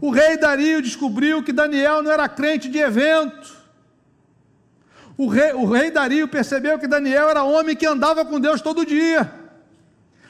[0.02, 3.56] O rei Dario descobriu que Daniel não era crente de evento.
[5.16, 8.84] O rei, o rei Dario percebeu que Daniel era homem que andava com Deus todo
[8.84, 9.32] dia.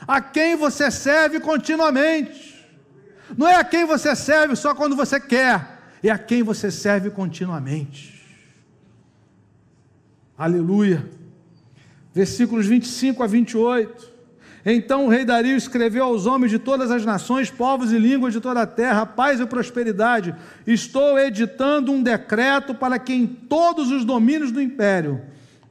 [0.05, 2.69] A quem você serve continuamente.
[3.37, 7.09] Não é a quem você serve só quando você quer, é a quem você serve
[7.11, 8.27] continuamente.
[10.37, 11.17] Aleluia.
[12.13, 14.19] Versículos 25 a 28.
[14.65, 18.41] Então o rei Dario escreveu aos homens de todas as nações, povos e línguas de
[18.41, 20.35] toda a terra, paz e prosperidade.
[20.67, 25.21] Estou editando um decreto para que em todos os domínios do império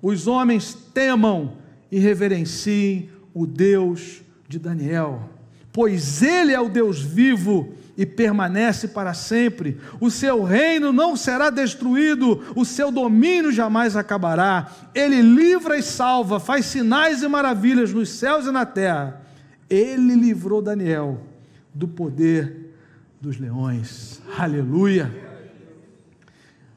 [0.00, 1.58] os homens temam
[1.90, 5.28] e reverenciem o Deus de Daniel,
[5.72, 9.80] pois ele é o Deus vivo e permanece para sempre.
[10.00, 14.70] O seu reino não será destruído, o seu domínio jamais acabará.
[14.94, 19.20] Ele livra e salva, faz sinais e maravilhas nos céus e na terra.
[19.68, 21.20] Ele livrou Daniel
[21.74, 22.72] do poder
[23.20, 24.22] dos leões.
[24.38, 25.12] Aleluia.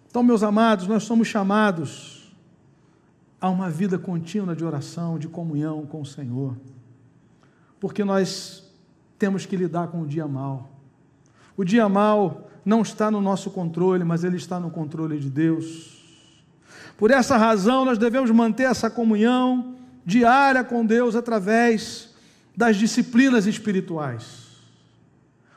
[0.10, 2.36] Então, meus amados, nós somos chamados
[3.40, 6.58] a uma vida contínua de oração, de comunhão com o Senhor,
[7.80, 8.68] porque nós
[9.20, 10.81] temos que lidar com o dia mal.
[11.56, 16.02] O dia mal não está no nosso controle, mas ele está no controle de Deus.
[16.98, 22.14] Por essa razão, nós devemos manter essa comunhão diária com Deus através
[22.56, 24.52] das disciplinas espirituais.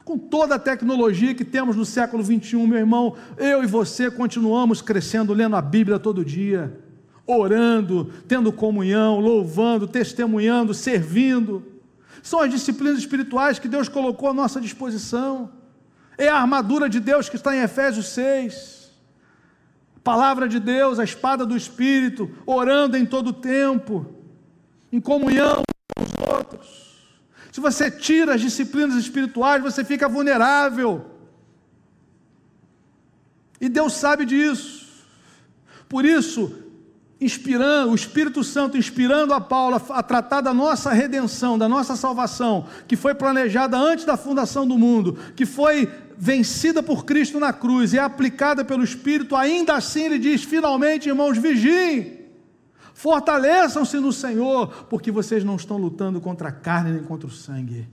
[0.05, 4.83] Com toda a tecnologia que temos no século 21, meu irmão, eu e você continuamos
[4.83, 6.79] crescendo, lendo a Bíblia todo dia,
[7.27, 11.63] orando, tendo comunhão, louvando, testemunhando, servindo.
[12.23, 15.51] São as disciplinas espirituais que Deus colocou à nossa disposição.
[16.17, 18.91] É a armadura de Deus que está em Efésios 6.
[20.03, 24.07] Palavra de Deus, a espada do Espírito, orando em todo o tempo,
[24.93, 25.63] em comunhão
[25.97, 26.95] com os outros.
[27.51, 31.07] Se você tira as disciplinas espirituais, você fica vulnerável.
[33.61, 34.85] E Deus sabe disso.
[35.89, 36.53] Por isso,
[37.21, 42.67] inspirando, o Espírito Santo inspirando a Paulo a tratar da nossa redenção, da nossa salvação,
[42.87, 47.93] que foi planejada antes da fundação do mundo, que foi vencida por Cristo na cruz
[47.93, 52.21] e aplicada pelo Espírito, ainda assim ele diz: finalmente, irmãos, vigiem,
[52.95, 57.89] fortaleçam-se no Senhor, porque vocês não estão lutando contra a carne nem contra o sangue,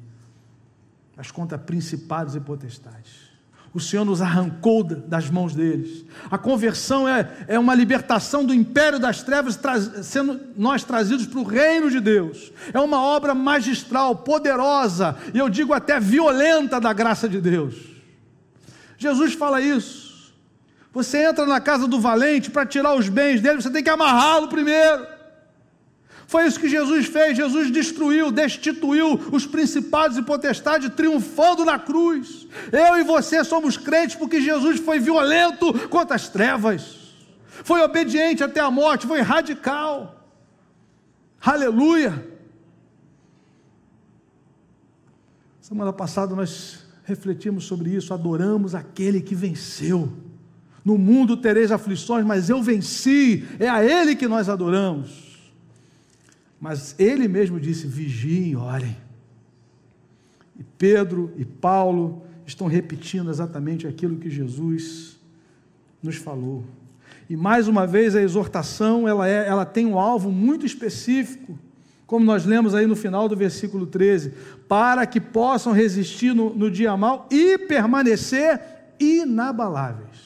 [1.15, 3.31] mas contra principados e potestades.
[3.73, 6.03] O Senhor nos arrancou das mãos deles.
[6.29, 9.57] A conversão é, é uma libertação do império das trevas,
[10.03, 12.51] sendo nós trazidos para o reino de Deus.
[12.73, 17.90] É uma obra magistral, poderosa, e eu digo até violenta da graça de Deus.
[19.01, 20.31] Jesus fala isso.
[20.93, 24.47] Você entra na casa do valente para tirar os bens dele, você tem que amarrá-lo
[24.47, 25.07] primeiro.
[26.27, 27.35] Foi isso que Jesus fez.
[27.35, 32.47] Jesus destruiu, destituiu os principados e potestades, triunfando na cruz.
[32.71, 36.95] Eu e você somos crentes porque Jesus foi violento contra as trevas,
[37.63, 40.27] foi obediente até a morte, foi radical.
[41.41, 42.23] Aleluia.
[45.59, 50.11] Semana passada nós refletimos sobre isso, adoramos aquele que venceu.
[50.83, 55.31] No mundo tereis aflições, mas eu venci, é a Ele que nós adoramos.
[56.61, 58.95] Mas ele mesmo disse: vigiem, orem.
[60.59, 65.19] E Pedro e Paulo estão repetindo exatamente aquilo que Jesus
[66.03, 66.63] nos falou.
[67.27, 71.57] E mais uma vez a exortação, ela, é, ela tem um alvo muito específico,
[72.11, 74.33] como nós lemos aí no final do versículo 13,
[74.67, 78.59] para que possam resistir no, no dia mal e permanecer
[78.99, 80.19] inabaláveis.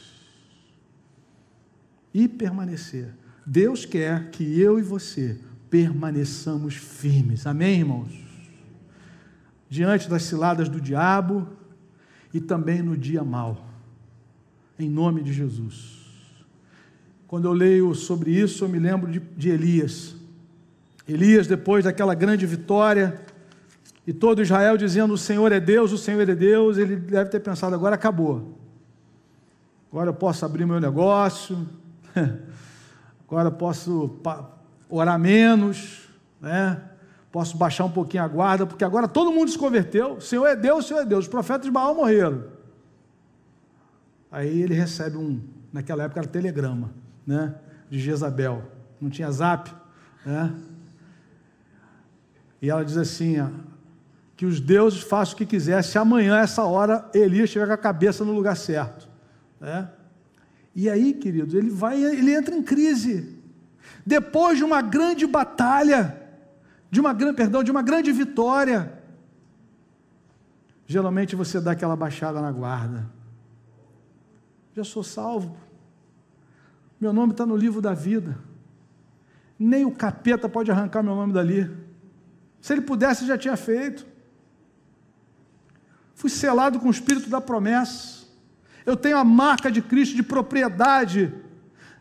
[2.11, 3.13] E permanecer.
[3.45, 5.37] Deus quer que eu e você
[5.69, 7.45] permaneçamos firmes.
[7.45, 8.09] Amém, irmãos?
[9.69, 11.47] Diante das ciladas do diabo
[12.33, 13.63] e também no dia mal.
[14.79, 16.03] Em nome de Jesus.
[17.27, 20.24] Quando eu leio sobre isso, eu me lembro de, de Elias.
[21.07, 23.21] Elias, depois daquela grande vitória,
[24.07, 27.39] e todo Israel dizendo: O Senhor é Deus, o Senhor é Deus, ele deve ter
[27.39, 28.57] pensado: agora acabou.
[29.91, 31.67] Agora eu posso abrir meu negócio,
[33.27, 34.19] agora eu posso
[34.89, 36.09] orar menos,
[36.41, 36.81] né?
[37.31, 40.13] Posso baixar um pouquinho a guarda, porque agora todo mundo se converteu.
[40.13, 41.25] O Senhor é Deus, o Senhor é Deus.
[41.25, 42.45] Os profetas de Baal morreram.
[44.31, 45.41] Aí ele recebe um,
[45.71, 46.91] naquela época era telegrama,
[47.25, 47.55] né?
[47.89, 48.63] De Jezabel.
[49.01, 49.73] Não tinha zap,
[50.25, 50.53] né?
[52.61, 53.37] E ela diz assim:
[54.35, 57.77] que os deuses façam o que quiser, se amanhã, essa hora, Elias estiver com a
[57.77, 59.07] cabeça no lugar certo.
[59.59, 59.89] Né?
[60.75, 63.39] E aí, queridos, ele vai, ele entra em crise.
[64.05, 66.21] Depois de uma grande batalha,
[66.91, 68.91] de uma grande, perdão, de uma grande vitória,
[70.85, 73.09] geralmente você dá aquela baixada na guarda.
[74.75, 75.55] Já sou salvo.
[76.99, 78.37] Meu nome está no livro da vida.
[79.57, 81.84] Nem o capeta pode arrancar meu nome dali.
[82.65, 84.07] Se ele pudesse, já tinha feito.
[86.15, 88.25] Fui selado com o espírito da promessa.
[88.83, 91.31] Eu tenho a marca de Cristo de propriedade.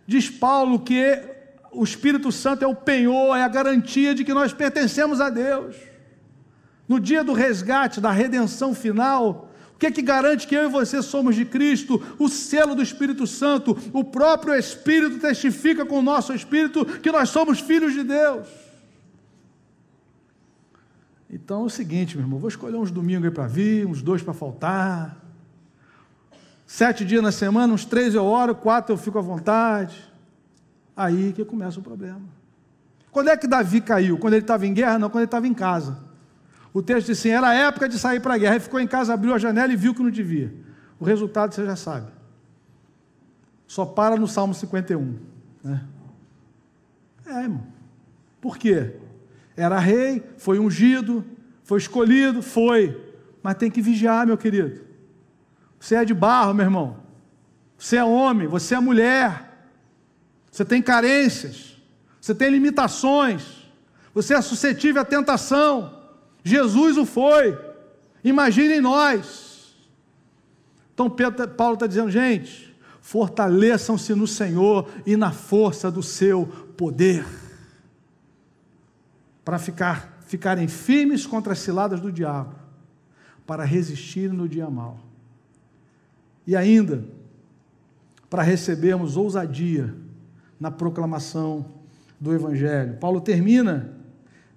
[0.06, 1.20] Diz Paulo que
[1.70, 5.76] o Espírito Santo é o penhor, é a garantia de que nós pertencemos a Deus.
[6.88, 10.72] No dia do resgate, da redenção final, o que é que garante que eu e
[10.72, 12.02] você somos de Cristo?
[12.18, 17.28] O selo do Espírito Santo, o próprio Espírito testifica com o nosso Espírito que nós
[17.28, 18.63] somos filhos de Deus.
[21.30, 24.22] Então é o seguinte, meu irmão, vou escolher uns domingos aí para vir, uns dois
[24.22, 25.16] para faltar.
[26.66, 30.10] Sete dias na semana, uns três eu oro, quatro eu fico à vontade.
[30.96, 32.22] Aí que começa o problema.
[33.10, 34.18] Quando é que Davi caiu?
[34.18, 34.98] Quando ele estava em guerra?
[34.98, 35.98] Não, quando ele estava em casa.
[36.72, 38.56] O texto diz assim: era a época de sair para a guerra.
[38.56, 40.52] Ele ficou em casa, abriu a janela e viu que não devia.
[40.98, 42.08] O resultado você já sabe.
[43.66, 45.18] Só para no Salmo 51.
[45.62, 45.84] Né?
[47.26, 47.64] É, irmão.
[48.40, 48.96] Por quê?
[49.56, 51.24] Era rei, foi ungido,
[51.62, 53.00] foi escolhido, foi.
[53.42, 54.80] Mas tem que vigiar, meu querido.
[55.78, 56.96] Você é de barro, meu irmão.
[57.78, 59.54] Você é homem, você é mulher
[60.54, 61.76] você tem carências,
[62.20, 63.68] você tem limitações,
[64.14, 66.00] você é suscetível à tentação.
[66.44, 67.58] Jesus o foi.
[68.22, 69.74] Imaginem nós.
[70.94, 76.46] Então Paulo está dizendo, gente, fortaleçam-se no Senhor e na força do seu
[76.76, 77.26] poder,
[79.44, 82.54] para ficar, ficarem firmes contra as ciladas do diabo,
[83.46, 84.98] para resistir no dia mal.
[86.46, 87.04] E ainda,
[88.30, 89.94] para recebermos ousadia
[90.58, 91.66] na proclamação
[92.18, 92.96] do Evangelho.
[92.96, 93.92] Paulo termina,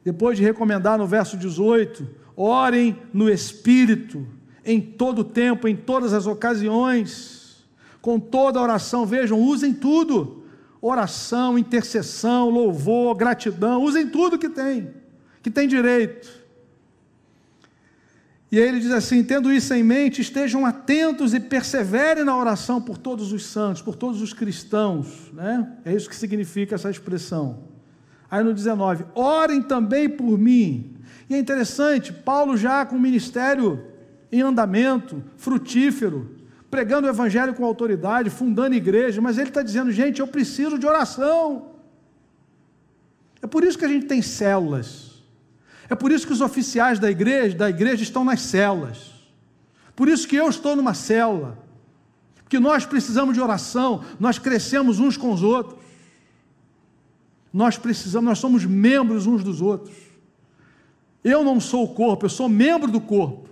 [0.03, 4.25] depois de recomendar no verso 18: orem no Espírito,
[4.63, 7.65] em todo tempo, em todas as ocasiões,
[8.01, 9.05] com toda oração.
[9.05, 10.36] Vejam, usem tudo.
[10.81, 14.93] Oração, intercessão, louvor, gratidão, usem tudo que tem,
[15.41, 16.47] que tem direito.
[18.51, 22.81] E aí ele diz assim: tendo isso em mente, estejam atentos e perseverem na oração
[22.81, 25.31] por todos os santos, por todos os cristãos.
[25.33, 25.69] Né?
[25.83, 27.63] É isso que significa essa expressão.
[28.31, 30.93] Aí no 19: orem também por mim.
[31.29, 33.83] E é interessante, Paulo já com o ministério
[34.31, 36.36] em andamento, frutífero,
[36.69, 40.85] pregando o evangelho com autoridade, fundando igreja, mas ele está dizendo, gente, eu preciso de
[40.85, 41.71] oração.
[43.41, 45.23] É por isso que a gente tem células.
[45.89, 49.13] É por isso que os oficiais da igreja, da igreja estão nas células.
[49.95, 51.57] Por isso que eu estou numa célula.
[52.43, 55.79] Porque nós precisamos de oração, nós crescemos uns com os outros.
[57.53, 59.95] Nós precisamos, nós somos membros uns dos outros.
[61.23, 63.49] Eu não sou o corpo, eu sou membro do corpo.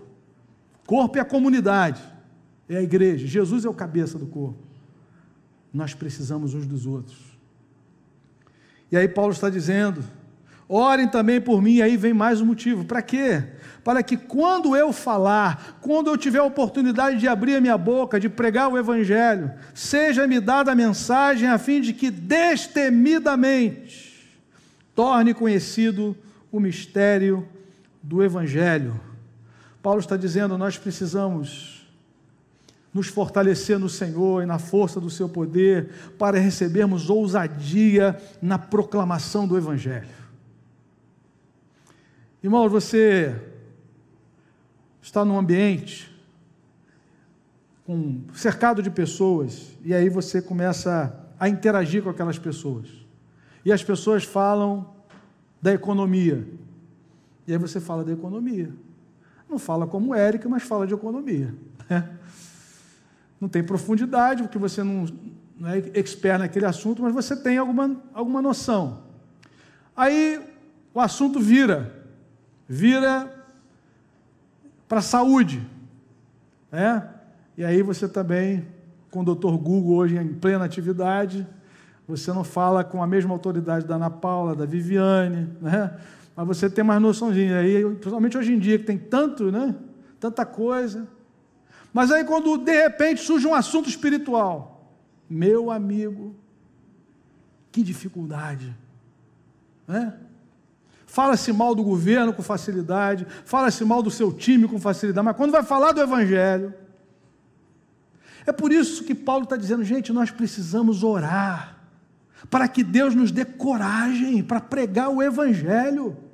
[0.86, 2.14] Corpo é a comunidade
[2.68, 3.28] é a igreja.
[3.28, 4.57] Jesus é o cabeça do corpo.
[5.74, 7.18] Nós precisamos uns dos outros.
[8.91, 10.03] E aí Paulo está dizendo:
[10.68, 11.82] orem também por mim.
[11.82, 12.86] Aí vem mais um motivo.
[12.86, 13.43] Para quê?
[13.84, 18.20] Para que quando eu falar, quando eu tiver a oportunidade de abrir a minha boca,
[18.20, 24.16] de pregar o Evangelho, seja-me dada a mensagem a fim de que destemidamente
[24.95, 26.18] torne conhecido
[26.51, 27.47] o mistério
[28.01, 28.99] do Evangelho.
[29.84, 31.85] Paulo está dizendo: nós precisamos
[32.96, 39.46] nos fortalecer no Senhor e na força do seu poder, para recebermos ousadia na proclamação
[39.46, 40.08] do Evangelho.
[42.41, 43.36] Irmão, você
[45.02, 46.10] está num ambiente
[47.86, 52.88] com, cercado de pessoas, e aí você começa a interagir com aquelas pessoas.
[53.66, 54.96] E as pessoas falam
[55.62, 56.48] da economia.
[57.46, 58.72] E aí você fala da economia.
[59.50, 61.54] Não fala como Érica, mas fala de economia.
[63.40, 65.06] Não tem profundidade, porque você não,
[65.60, 69.04] não é expert naquele assunto, mas você tem alguma, alguma noção.
[69.96, 70.42] Aí
[70.94, 71.94] o assunto vira,
[72.68, 73.32] vira
[74.88, 75.66] para a saúde.
[76.72, 77.08] Né?
[77.58, 78.66] E aí você também,
[79.10, 81.48] com o doutor Google hoje em plena atividade,
[82.08, 85.92] você não fala com a mesma autoridade da Ana Paula, da Viviane, né?
[86.36, 87.60] mas você tem mais noçãozinha.
[87.60, 89.74] Aí, principalmente hoje em dia, que tem tanto, né?
[90.20, 91.08] tanta coisa.
[91.96, 94.91] Mas aí, quando de repente surge um assunto espiritual,
[95.30, 96.36] meu amigo,
[97.72, 98.76] que dificuldade,
[99.88, 100.14] né?
[101.06, 105.54] Fala-se mal do governo com facilidade, fala-se mal do seu time com facilidade, mas quando
[105.54, 106.74] vai falar do Evangelho,
[108.46, 111.78] é por isso que Paulo está dizendo, gente, nós precisamos orar,
[112.50, 116.25] para que Deus nos dê coragem para pregar o Evangelho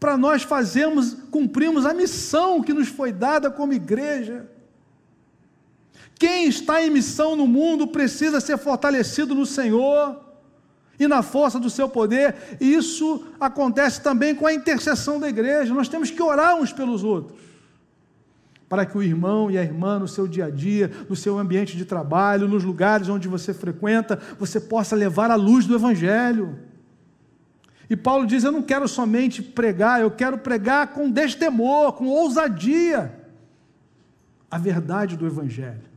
[0.00, 4.48] para nós fazermos, cumprirmos a missão que nos foi dada como igreja.
[6.18, 10.18] Quem está em missão no mundo precisa ser fortalecido no Senhor
[10.98, 15.72] e na força do seu poder, e isso acontece também com a intercessão da igreja.
[15.72, 17.38] Nós temos que orar uns pelos outros,
[18.68, 21.76] para que o irmão e a irmã, no seu dia a dia, no seu ambiente
[21.76, 26.69] de trabalho, nos lugares onde você frequenta, você possa levar a luz do Evangelho.
[27.90, 33.20] E Paulo diz: Eu não quero somente pregar, eu quero pregar com destemor, com ousadia,
[34.48, 35.90] a verdade do Evangelho.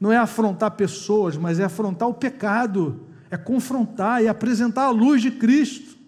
[0.00, 5.20] Não é afrontar pessoas, mas é afrontar o pecado, é confrontar e apresentar a luz
[5.20, 5.98] de Cristo.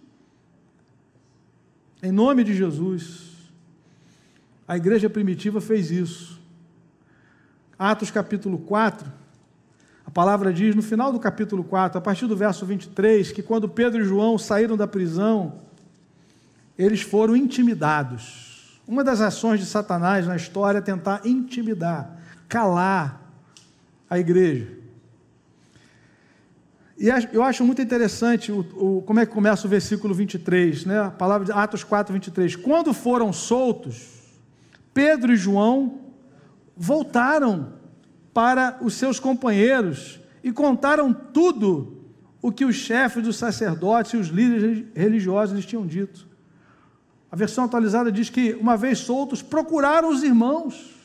[2.03, 3.29] Em nome de Jesus.
[4.67, 6.41] A igreja primitiva fez isso.
[7.79, 9.13] Atos capítulo 4,
[10.11, 13.69] a palavra diz no final do capítulo 4, a partir do verso 23, que quando
[13.69, 15.61] Pedro e João saíram da prisão,
[16.77, 18.81] eles foram intimidados.
[18.89, 23.23] Uma das ações de Satanás na história é tentar intimidar, calar
[24.11, 24.67] a igreja.
[26.99, 31.03] E eu acho muito interessante o, o, como é que começa o versículo 23, né?
[31.03, 32.57] a palavra de Atos 4, 23.
[32.57, 34.09] Quando foram soltos,
[34.93, 36.01] Pedro e João
[36.77, 37.79] voltaram
[38.33, 42.01] para os seus companheiros e contaram tudo
[42.43, 46.27] o que os chefes dos sacerdotes e os líderes religiosos lhes tinham dito.
[47.31, 50.97] A versão atualizada diz que, uma vez soltos, procuraram os irmãos.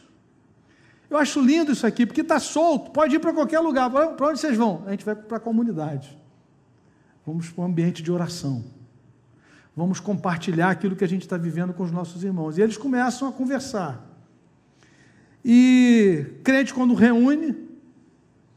[1.10, 3.90] Eu acho lindo isso aqui, porque está solto, pode ir para qualquer lugar.
[3.92, 4.84] Para onde vocês vão?
[4.88, 6.18] A gente vai para a comunidade.
[7.26, 8.64] Vamos para um ambiente de oração.
[9.76, 12.58] Vamos compartilhar aquilo que a gente está vivendo com os nossos irmãos.
[12.58, 14.04] E eles começam a conversar.
[15.44, 15.75] E
[16.46, 17.56] crente, quando reúne,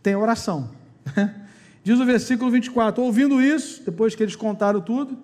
[0.03, 0.70] tem oração.
[1.82, 5.18] Diz o versículo 24: ouvindo isso, depois que eles contaram tudo,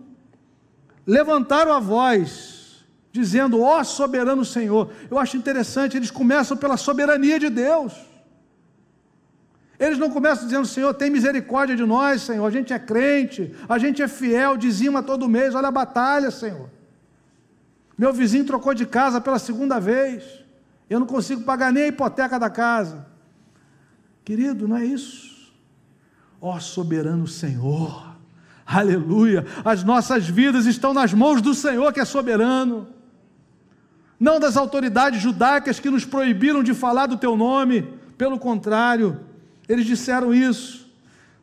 [1.07, 4.91] levantaram a voz, dizendo: Ó oh, soberano Senhor.
[5.11, 7.93] Eu acho interessante, eles começam pela soberania de Deus.
[9.79, 12.47] Eles não começam dizendo, Senhor, tem misericórdia de nós, Senhor.
[12.47, 16.71] A gente é crente, a gente é fiel, dizima todo mês, olha a batalha, Senhor.
[17.99, 20.44] Meu vizinho trocou de casa pela segunda vez.
[20.89, 23.07] Eu não consigo pagar nem a hipoteca da casa.
[24.25, 25.53] Querido, não é isso.
[26.41, 28.17] Ó soberano Senhor,
[28.67, 29.47] aleluia.
[29.65, 32.89] As nossas vidas estão nas mãos do Senhor que é soberano.
[34.19, 37.83] Não das autoridades judaicas que nos proibiram de falar do teu nome.
[38.17, 39.21] Pelo contrário,
[39.69, 40.85] eles disseram isso.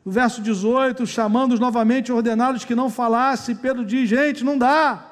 [0.04, 5.11] No verso 18, chamando-os novamente, ordenados que não falasse, Pedro diz: gente, não dá.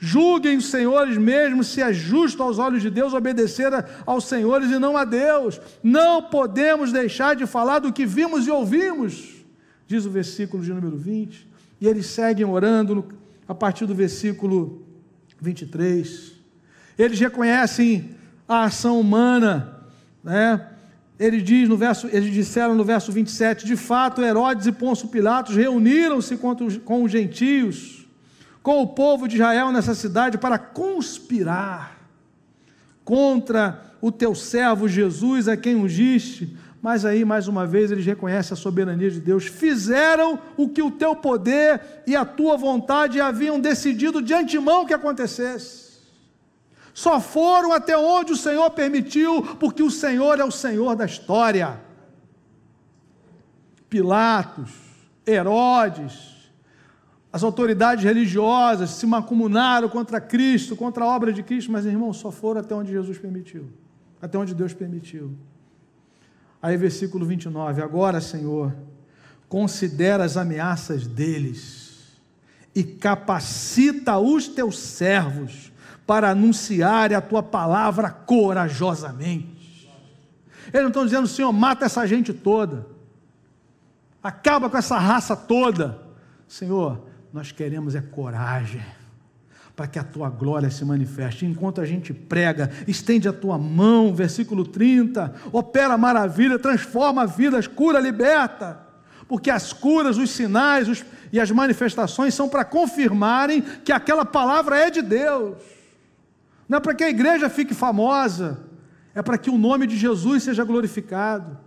[0.00, 3.72] Julguem os senhores mesmo se é justo aos olhos de Deus obedecer
[4.06, 5.60] aos senhores e não a Deus.
[5.82, 9.44] Não podemos deixar de falar do que vimos e ouvimos,
[9.88, 11.48] diz o versículo de número 20.
[11.80, 13.06] E eles seguem orando
[13.46, 14.86] a partir do versículo
[15.40, 16.32] 23.
[16.96, 18.10] Eles reconhecem
[18.46, 19.82] a ação humana,
[20.22, 20.64] né?
[21.18, 25.56] Ele diz no verso, eles disseram no verso 27, de fato, Herodes e Pôncio Pilatos
[25.56, 27.97] reuniram-se com os gentios,
[28.68, 31.98] com o povo de Israel nessa cidade para conspirar
[33.02, 36.54] contra o teu servo Jesus, a quem ungiste.
[36.82, 39.46] Mas aí, mais uma vez, eles reconhecem a soberania de Deus.
[39.46, 44.92] Fizeram o que o teu poder e a tua vontade haviam decidido de antemão que
[44.92, 46.00] acontecesse.
[46.92, 51.80] Só foram até onde o Senhor permitiu, porque o Senhor é o Senhor da história.
[53.88, 54.70] Pilatos,
[55.26, 56.37] Herodes,
[57.32, 62.30] as autoridades religiosas se macumunaram contra Cristo, contra a obra de Cristo, mas irmãos, só
[62.30, 63.68] foram até onde Jesus permitiu,
[64.20, 65.36] até onde Deus permitiu.
[66.60, 68.74] Aí, versículo 29, agora, Senhor,
[69.48, 72.18] considera as ameaças deles
[72.74, 75.72] e capacita os teus servos
[76.06, 79.88] para anunciar a tua palavra corajosamente.
[80.68, 82.86] Eles não estão dizendo, Senhor, mata essa gente toda,
[84.22, 86.00] acaba com essa raça toda.
[86.46, 88.84] Senhor, nós queremos é coragem,
[89.76, 91.46] para que a tua glória se manifeste.
[91.46, 98.00] Enquanto a gente prega, estende a tua mão, versículo 30, opera maravilha, transforma vidas, cura,
[98.00, 98.80] liberta.
[99.28, 104.76] Porque as curas, os sinais os, e as manifestações são para confirmarem que aquela palavra
[104.78, 105.58] é de Deus.
[106.68, 108.58] Não é para que a igreja fique famosa,
[109.14, 111.58] é para que o nome de Jesus seja glorificado.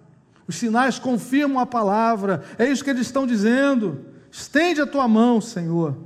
[0.47, 4.10] Os sinais confirmam a palavra, é isso que eles estão dizendo.
[4.31, 5.97] Estende a tua mão, Senhor,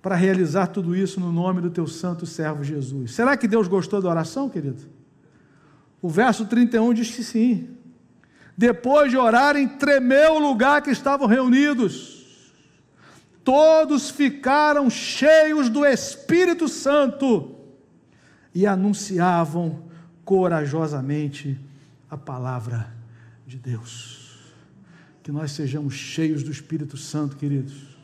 [0.00, 3.12] para realizar tudo isso no nome do teu santo servo Jesus.
[3.12, 4.82] Será que Deus gostou da oração, querido?
[6.00, 7.76] O verso 31 diz que sim.
[8.56, 12.20] Depois de orarem, tremeu o lugar que estavam reunidos
[13.50, 17.56] todos ficaram cheios do Espírito Santo
[18.54, 19.84] e anunciavam
[20.24, 21.58] corajosamente
[22.08, 22.94] a palavra
[23.46, 24.19] de Deus.
[25.30, 27.96] Que nós sejamos cheios do Espírito Santo, queridos,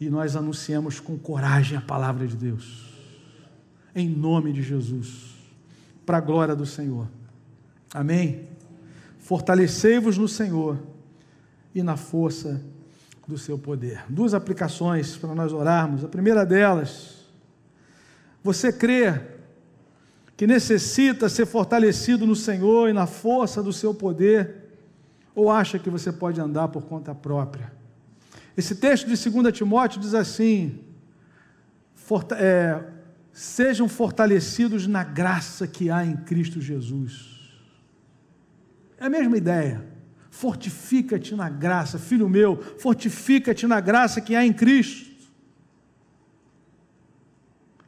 [0.00, 2.90] e nós anunciamos com coragem a palavra de Deus,
[3.94, 5.34] em nome de Jesus,
[6.06, 7.06] para a glória do Senhor.
[7.92, 8.48] Amém?
[9.18, 10.78] Fortalecei-vos no Senhor
[11.74, 12.62] e na força
[13.28, 14.02] do seu poder.
[14.08, 16.02] Duas aplicações para nós orarmos.
[16.02, 17.26] A primeira delas,
[18.42, 19.20] você crê
[20.34, 24.65] que necessita ser fortalecido no Senhor e na força do seu poder,
[25.36, 27.70] ou acha que você pode andar por conta própria?
[28.56, 30.80] Esse texto de 2 Timóteo diz assim:
[32.36, 32.82] é,
[33.30, 37.36] sejam fortalecidos na graça que há em Cristo Jesus.
[38.98, 39.86] É a mesma ideia.
[40.30, 45.15] Fortifica-te na graça, filho meu, fortifica-te na graça que há em Cristo.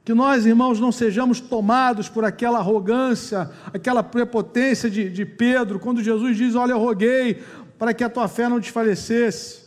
[0.08, 6.02] Que nós, irmãos, não sejamos tomados por aquela arrogância, aquela prepotência de, de Pedro, quando
[6.02, 7.42] Jesus diz: Olha, eu roguei
[7.78, 9.64] para que a tua fé não desfalecesse.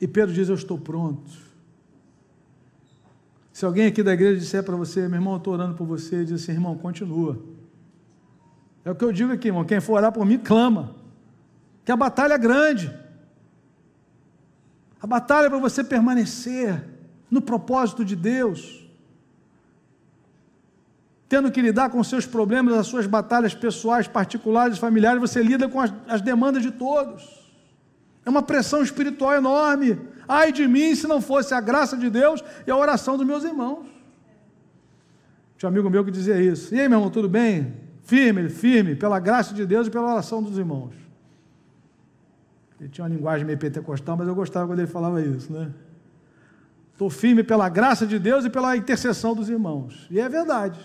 [0.00, 1.30] E Pedro diz: Eu estou pronto.
[3.52, 6.24] Se alguém aqui da igreja disser para você, meu irmão, eu estou orando por você,
[6.24, 7.38] diz assim, irmão, continua.
[8.84, 10.96] É o que eu digo aqui, irmão, quem for orar por mim, clama
[11.84, 12.92] que a batalha é grande.
[15.00, 16.84] A batalha é para você permanecer
[17.30, 18.85] no propósito de Deus,
[21.28, 25.80] tendo que lidar com seus problemas, as suas batalhas pessoais, particulares, familiares, você lida com
[25.80, 27.44] as, as demandas de todos.
[28.24, 29.98] É uma pressão espiritual enorme.
[30.28, 33.44] Ai de mim se não fosse a graça de Deus e a oração dos meus
[33.44, 33.86] irmãos.
[35.56, 36.74] Tinha um amigo meu que dizia isso.
[36.74, 37.74] E aí, meu irmão, tudo bem?
[38.02, 40.94] Firme, firme, pela graça de Deus e pela oração dos irmãos.
[42.78, 45.72] Ele tinha uma linguagem meio pentecostal, mas eu gostava quando ele falava isso, né?
[46.92, 50.06] Estou firme pela graça de Deus e pela intercessão dos irmãos.
[50.10, 50.78] E é verdade.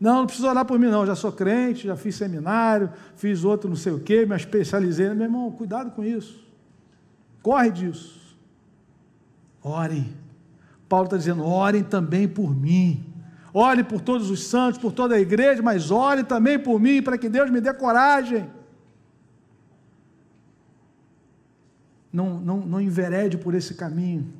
[0.00, 1.00] Não, não precisa orar por mim, não.
[1.00, 5.12] Eu já sou crente, já fiz seminário, fiz outro não sei o quê, me especializei.
[5.14, 6.46] Meu irmão, cuidado com isso.
[7.42, 8.36] Corre disso.
[9.62, 10.12] Orem.
[10.88, 13.04] Paulo está dizendo: orem também por mim.
[13.52, 17.16] Ore por todos os santos, por toda a igreja, mas ore também por mim, para
[17.16, 18.48] que Deus me dê coragem.
[22.12, 24.32] Não, não, não enverede por esse caminho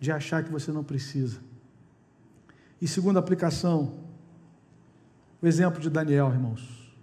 [0.00, 1.38] de achar que você não precisa.
[2.80, 4.01] E segunda aplicação,
[5.42, 6.94] o exemplo de Daniel, irmãos.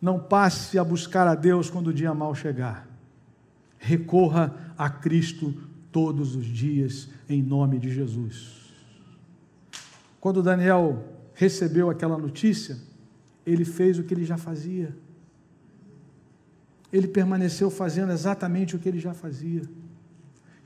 [0.00, 2.88] Não passe a buscar a Deus quando o dia mal chegar.
[3.78, 5.54] Recorra a Cristo
[5.92, 8.72] todos os dias, em nome de Jesus.
[10.18, 12.78] Quando Daniel recebeu aquela notícia,
[13.44, 14.96] ele fez o que ele já fazia.
[16.92, 19.62] Ele permaneceu fazendo exatamente o que ele já fazia.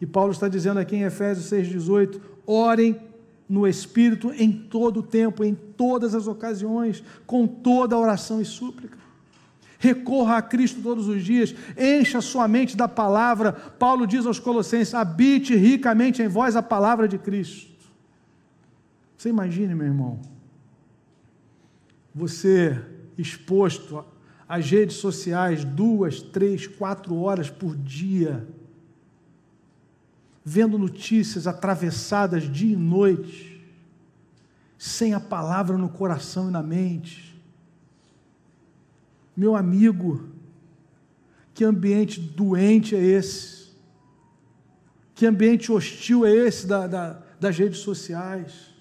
[0.01, 3.01] E Paulo está dizendo aqui em Efésios 6,18: orem
[3.49, 8.99] no Espírito em todo o tempo, em todas as ocasiões, com toda oração e súplica.
[9.79, 13.53] Recorra a Cristo todos os dias, encha sua mente da palavra.
[13.53, 17.77] Paulo diz aos Colossenses: habite ricamente em vós a palavra de Cristo.
[19.17, 20.21] Você imagine, meu irmão,
[22.15, 22.81] você
[23.19, 24.05] exposto
[24.49, 28.47] às redes sociais duas, três, quatro horas por dia
[30.49, 33.61] vendo notícias atravessadas dia e noite,
[34.79, 37.37] sem a palavra no coração e na mente.
[39.37, 40.29] Meu amigo,
[41.53, 43.73] que ambiente doente é esse?
[45.17, 48.73] Que ambiente hostil é esse da, da, das redes sociais?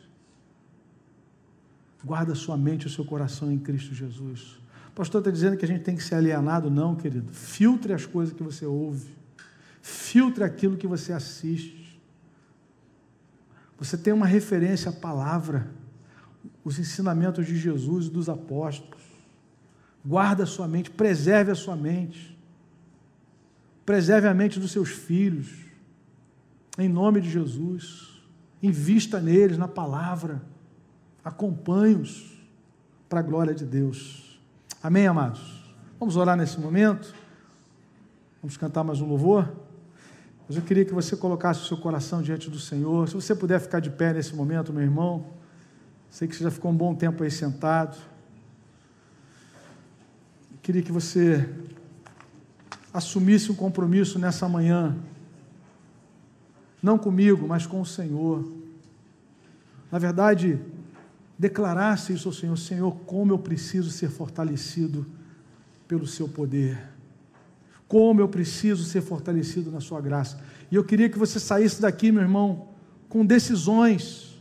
[2.04, 4.60] Guarda sua mente e o seu coração em Cristo Jesus.
[4.90, 7.34] O pastor está dizendo que a gente tem que ser alienado, não, querido.
[7.34, 9.25] Filtre as coisas que você ouve.
[10.16, 12.02] Filtre aquilo que você assiste.
[13.78, 15.68] Você tem uma referência à palavra,
[16.64, 19.04] os ensinamentos de Jesus e dos apóstolos.
[20.06, 22.40] Guarda a sua mente, preserve a sua mente.
[23.86, 25.54] Preserve a mente dos seus filhos.
[26.78, 28.24] Em nome de Jesus.
[28.64, 30.42] Invista neles, na palavra.
[31.26, 32.42] Acompanhe-os
[33.10, 34.40] para a glória de Deus.
[34.82, 35.76] Amém, amados?
[36.00, 37.14] Vamos orar nesse momento?
[38.42, 39.65] Vamos cantar mais um louvor?
[40.48, 43.08] Mas eu queria que você colocasse o seu coração diante do Senhor.
[43.08, 45.26] Se você puder ficar de pé nesse momento, meu irmão.
[46.10, 47.98] Sei que você já ficou um bom tempo aí sentado.
[50.52, 51.50] Eu queria que você
[52.94, 54.96] assumisse um compromisso nessa manhã.
[56.82, 58.48] Não comigo, mas com o Senhor.
[59.92, 60.60] Na verdade,
[61.38, 65.06] declarasse isso ao Senhor: Senhor, como eu preciso ser fortalecido
[65.88, 66.95] pelo Seu poder.
[67.96, 70.38] Como eu preciso ser fortalecido na Sua graça.
[70.70, 72.68] E eu queria que você saísse daqui, meu irmão,
[73.08, 74.38] com decisões,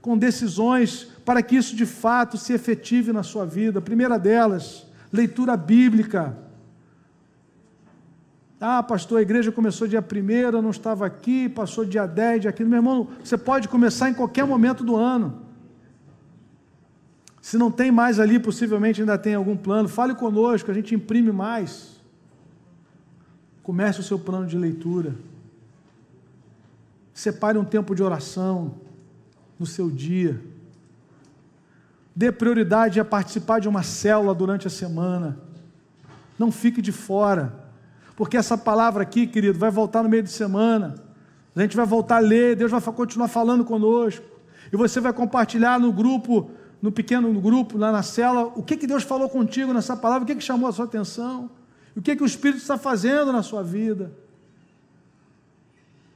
[0.00, 3.80] com decisões para que isso de fato se efetive na sua vida.
[3.80, 6.38] A primeira delas, leitura bíblica.
[8.60, 12.52] Ah, pastor, a igreja começou dia 1, eu não estava aqui, passou dia 10, dia
[12.52, 12.70] 15.
[12.70, 15.42] Meu irmão, você pode começar em qualquer momento do ano.
[17.42, 21.32] Se não tem mais ali, possivelmente ainda tem algum plano, fale conosco, a gente imprime
[21.32, 21.95] mais.
[23.66, 25.16] Comece o seu plano de leitura.
[27.12, 28.76] Separe um tempo de oração
[29.58, 30.40] no seu dia.
[32.14, 35.36] Dê prioridade a participar de uma célula durante a semana.
[36.38, 37.58] Não fique de fora.
[38.14, 40.94] Porque essa palavra aqui, querido, vai voltar no meio de semana.
[41.56, 44.24] A gente vai voltar a ler, Deus vai continuar falando conosco.
[44.72, 48.86] E você vai compartilhar no grupo, no pequeno grupo, lá na cela, o que, que
[48.86, 51.50] Deus falou contigo nessa palavra, o que, que chamou a sua atenção.
[51.96, 54.12] O que, é que o Espírito está fazendo na sua vida?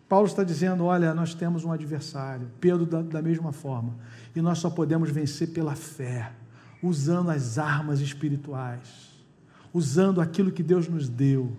[0.07, 3.95] Paulo está dizendo: olha, nós temos um adversário, Pedro, da, da mesma forma,
[4.37, 6.33] e nós só podemos vencer pela fé,
[6.83, 9.09] usando as armas espirituais,
[9.73, 11.57] usando aquilo que Deus nos deu,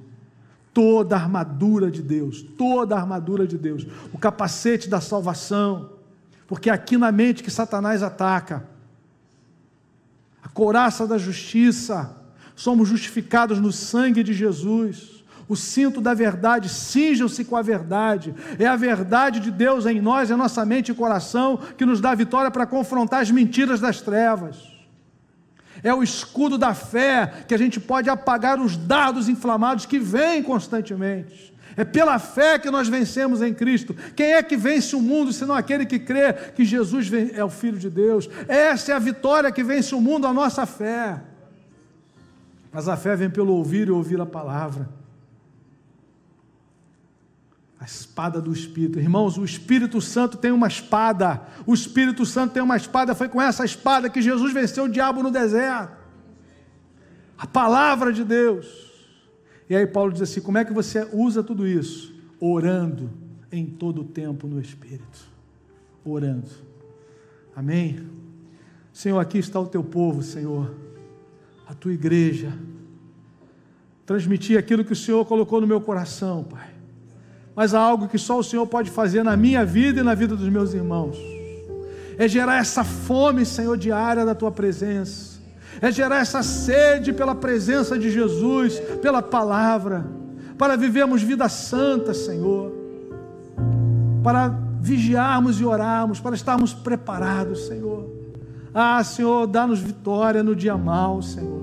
[0.72, 5.94] toda a armadura de Deus, toda a armadura de Deus, o capacete da salvação,
[6.46, 8.68] porque é aqui na mente que Satanás ataca,
[10.44, 12.21] a couraça da justiça,
[12.62, 15.24] somos justificados no sangue de Jesus.
[15.50, 18.36] O cinto da verdade, cinjam-se com a verdade.
[18.60, 22.14] É a verdade de Deus em nós, em nossa mente e coração, que nos dá
[22.14, 24.58] vitória para confrontar as mentiras das trevas.
[25.82, 30.44] É o escudo da fé que a gente pode apagar os dardos inflamados que vêm
[30.44, 31.52] constantemente.
[31.76, 33.96] É pela fé que nós vencemos em Cristo.
[34.16, 37.80] Quem é que vence o mundo senão aquele que crê que Jesus é o Filho
[37.80, 38.30] de Deus?
[38.48, 41.31] Essa é a vitória que vence o mundo, a nossa fé.
[42.72, 44.90] Mas a fé vem pelo ouvir e ouvir a palavra.
[47.80, 49.00] A espada do Espírito.
[49.00, 51.42] Irmãos, o Espírito Santo tem uma espada.
[51.66, 53.14] O Espírito Santo tem uma espada.
[53.14, 55.98] Foi com essa espada que Jesus venceu o diabo no deserto.
[57.38, 58.92] A palavra de Deus.
[59.68, 62.14] E aí Paulo diz assim: como é que você usa tudo isso?
[62.40, 63.12] Orando
[63.52, 65.28] em todo o tempo no Espírito.
[66.06, 66.50] Orando.
[67.56, 68.08] Amém?
[68.94, 70.91] Senhor, aqui está o teu povo, Senhor.
[71.72, 72.54] A tua igreja.
[74.06, 76.72] Transmitir aquilo que o Senhor colocou no meu coração, Pai
[77.56, 80.36] mas há algo que só o Senhor pode fazer na minha vida e na vida
[80.36, 81.18] dos meus irmãos.
[82.18, 85.40] É gerar essa fome, Senhor, diária da tua presença.
[85.82, 90.06] É gerar essa sede pela presença de Jesus, pela palavra,
[90.58, 92.72] para vivermos vida santa, Senhor.
[94.24, 94.50] Para
[94.80, 98.10] vigiarmos e orarmos, para estarmos preparados, Senhor.
[98.74, 101.61] Ah, Senhor, dá-nos vitória no dia mau, Senhor.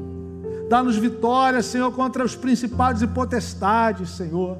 [0.69, 4.59] Dá-nos vitória, Senhor, contra os principados e potestades, Senhor.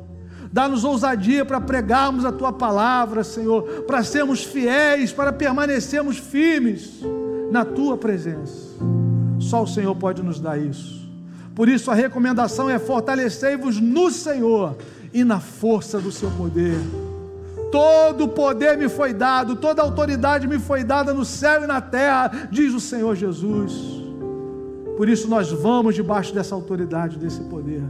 [0.51, 7.01] Dá-nos ousadia para pregarmos a tua palavra, Senhor, para sermos fiéis, para permanecermos firmes
[7.51, 8.69] na tua presença.
[9.39, 11.07] Só o Senhor pode nos dar isso.
[11.55, 14.77] Por isso a recomendação é fortalecei-vos no Senhor
[15.13, 16.79] e na força do seu poder.
[17.71, 21.67] Todo o poder me foi dado, toda a autoridade me foi dada no céu e
[21.67, 23.98] na terra, diz o Senhor Jesus.
[24.99, 27.85] Por isso nós vamos debaixo dessa autoridade, desse poder.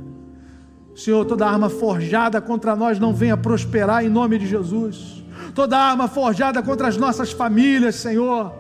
[0.95, 5.25] Senhor, toda arma forjada contra nós não venha prosperar em nome de Jesus.
[5.55, 8.53] Toda arma forjada contra as nossas famílias, Senhor,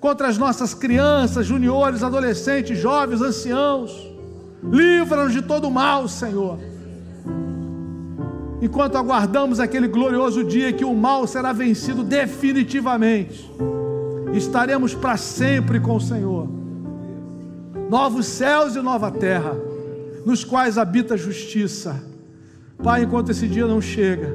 [0.00, 4.12] contra as nossas crianças, juniores, adolescentes, jovens, anciãos,
[4.60, 6.58] livra-nos de todo mal, Senhor.
[8.60, 13.48] Enquanto aguardamos aquele glorioso dia que o mal será vencido definitivamente,
[14.34, 16.61] estaremos para sempre com o Senhor.
[17.92, 19.54] Novos céus e nova terra
[20.24, 22.02] nos quais habita a justiça.
[22.82, 24.34] Pai, enquanto esse dia não chega,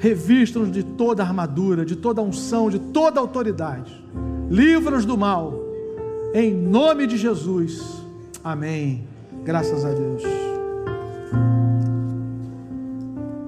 [0.00, 3.92] revista-nos de toda a armadura, de toda a unção, de toda a autoridade.
[4.48, 5.52] Livra-nos do mal,
[6.32, 8.02] em nome de Jesus.
[8.42, 9.04] Amém.
[9.44, 10.22] Graças a Deus.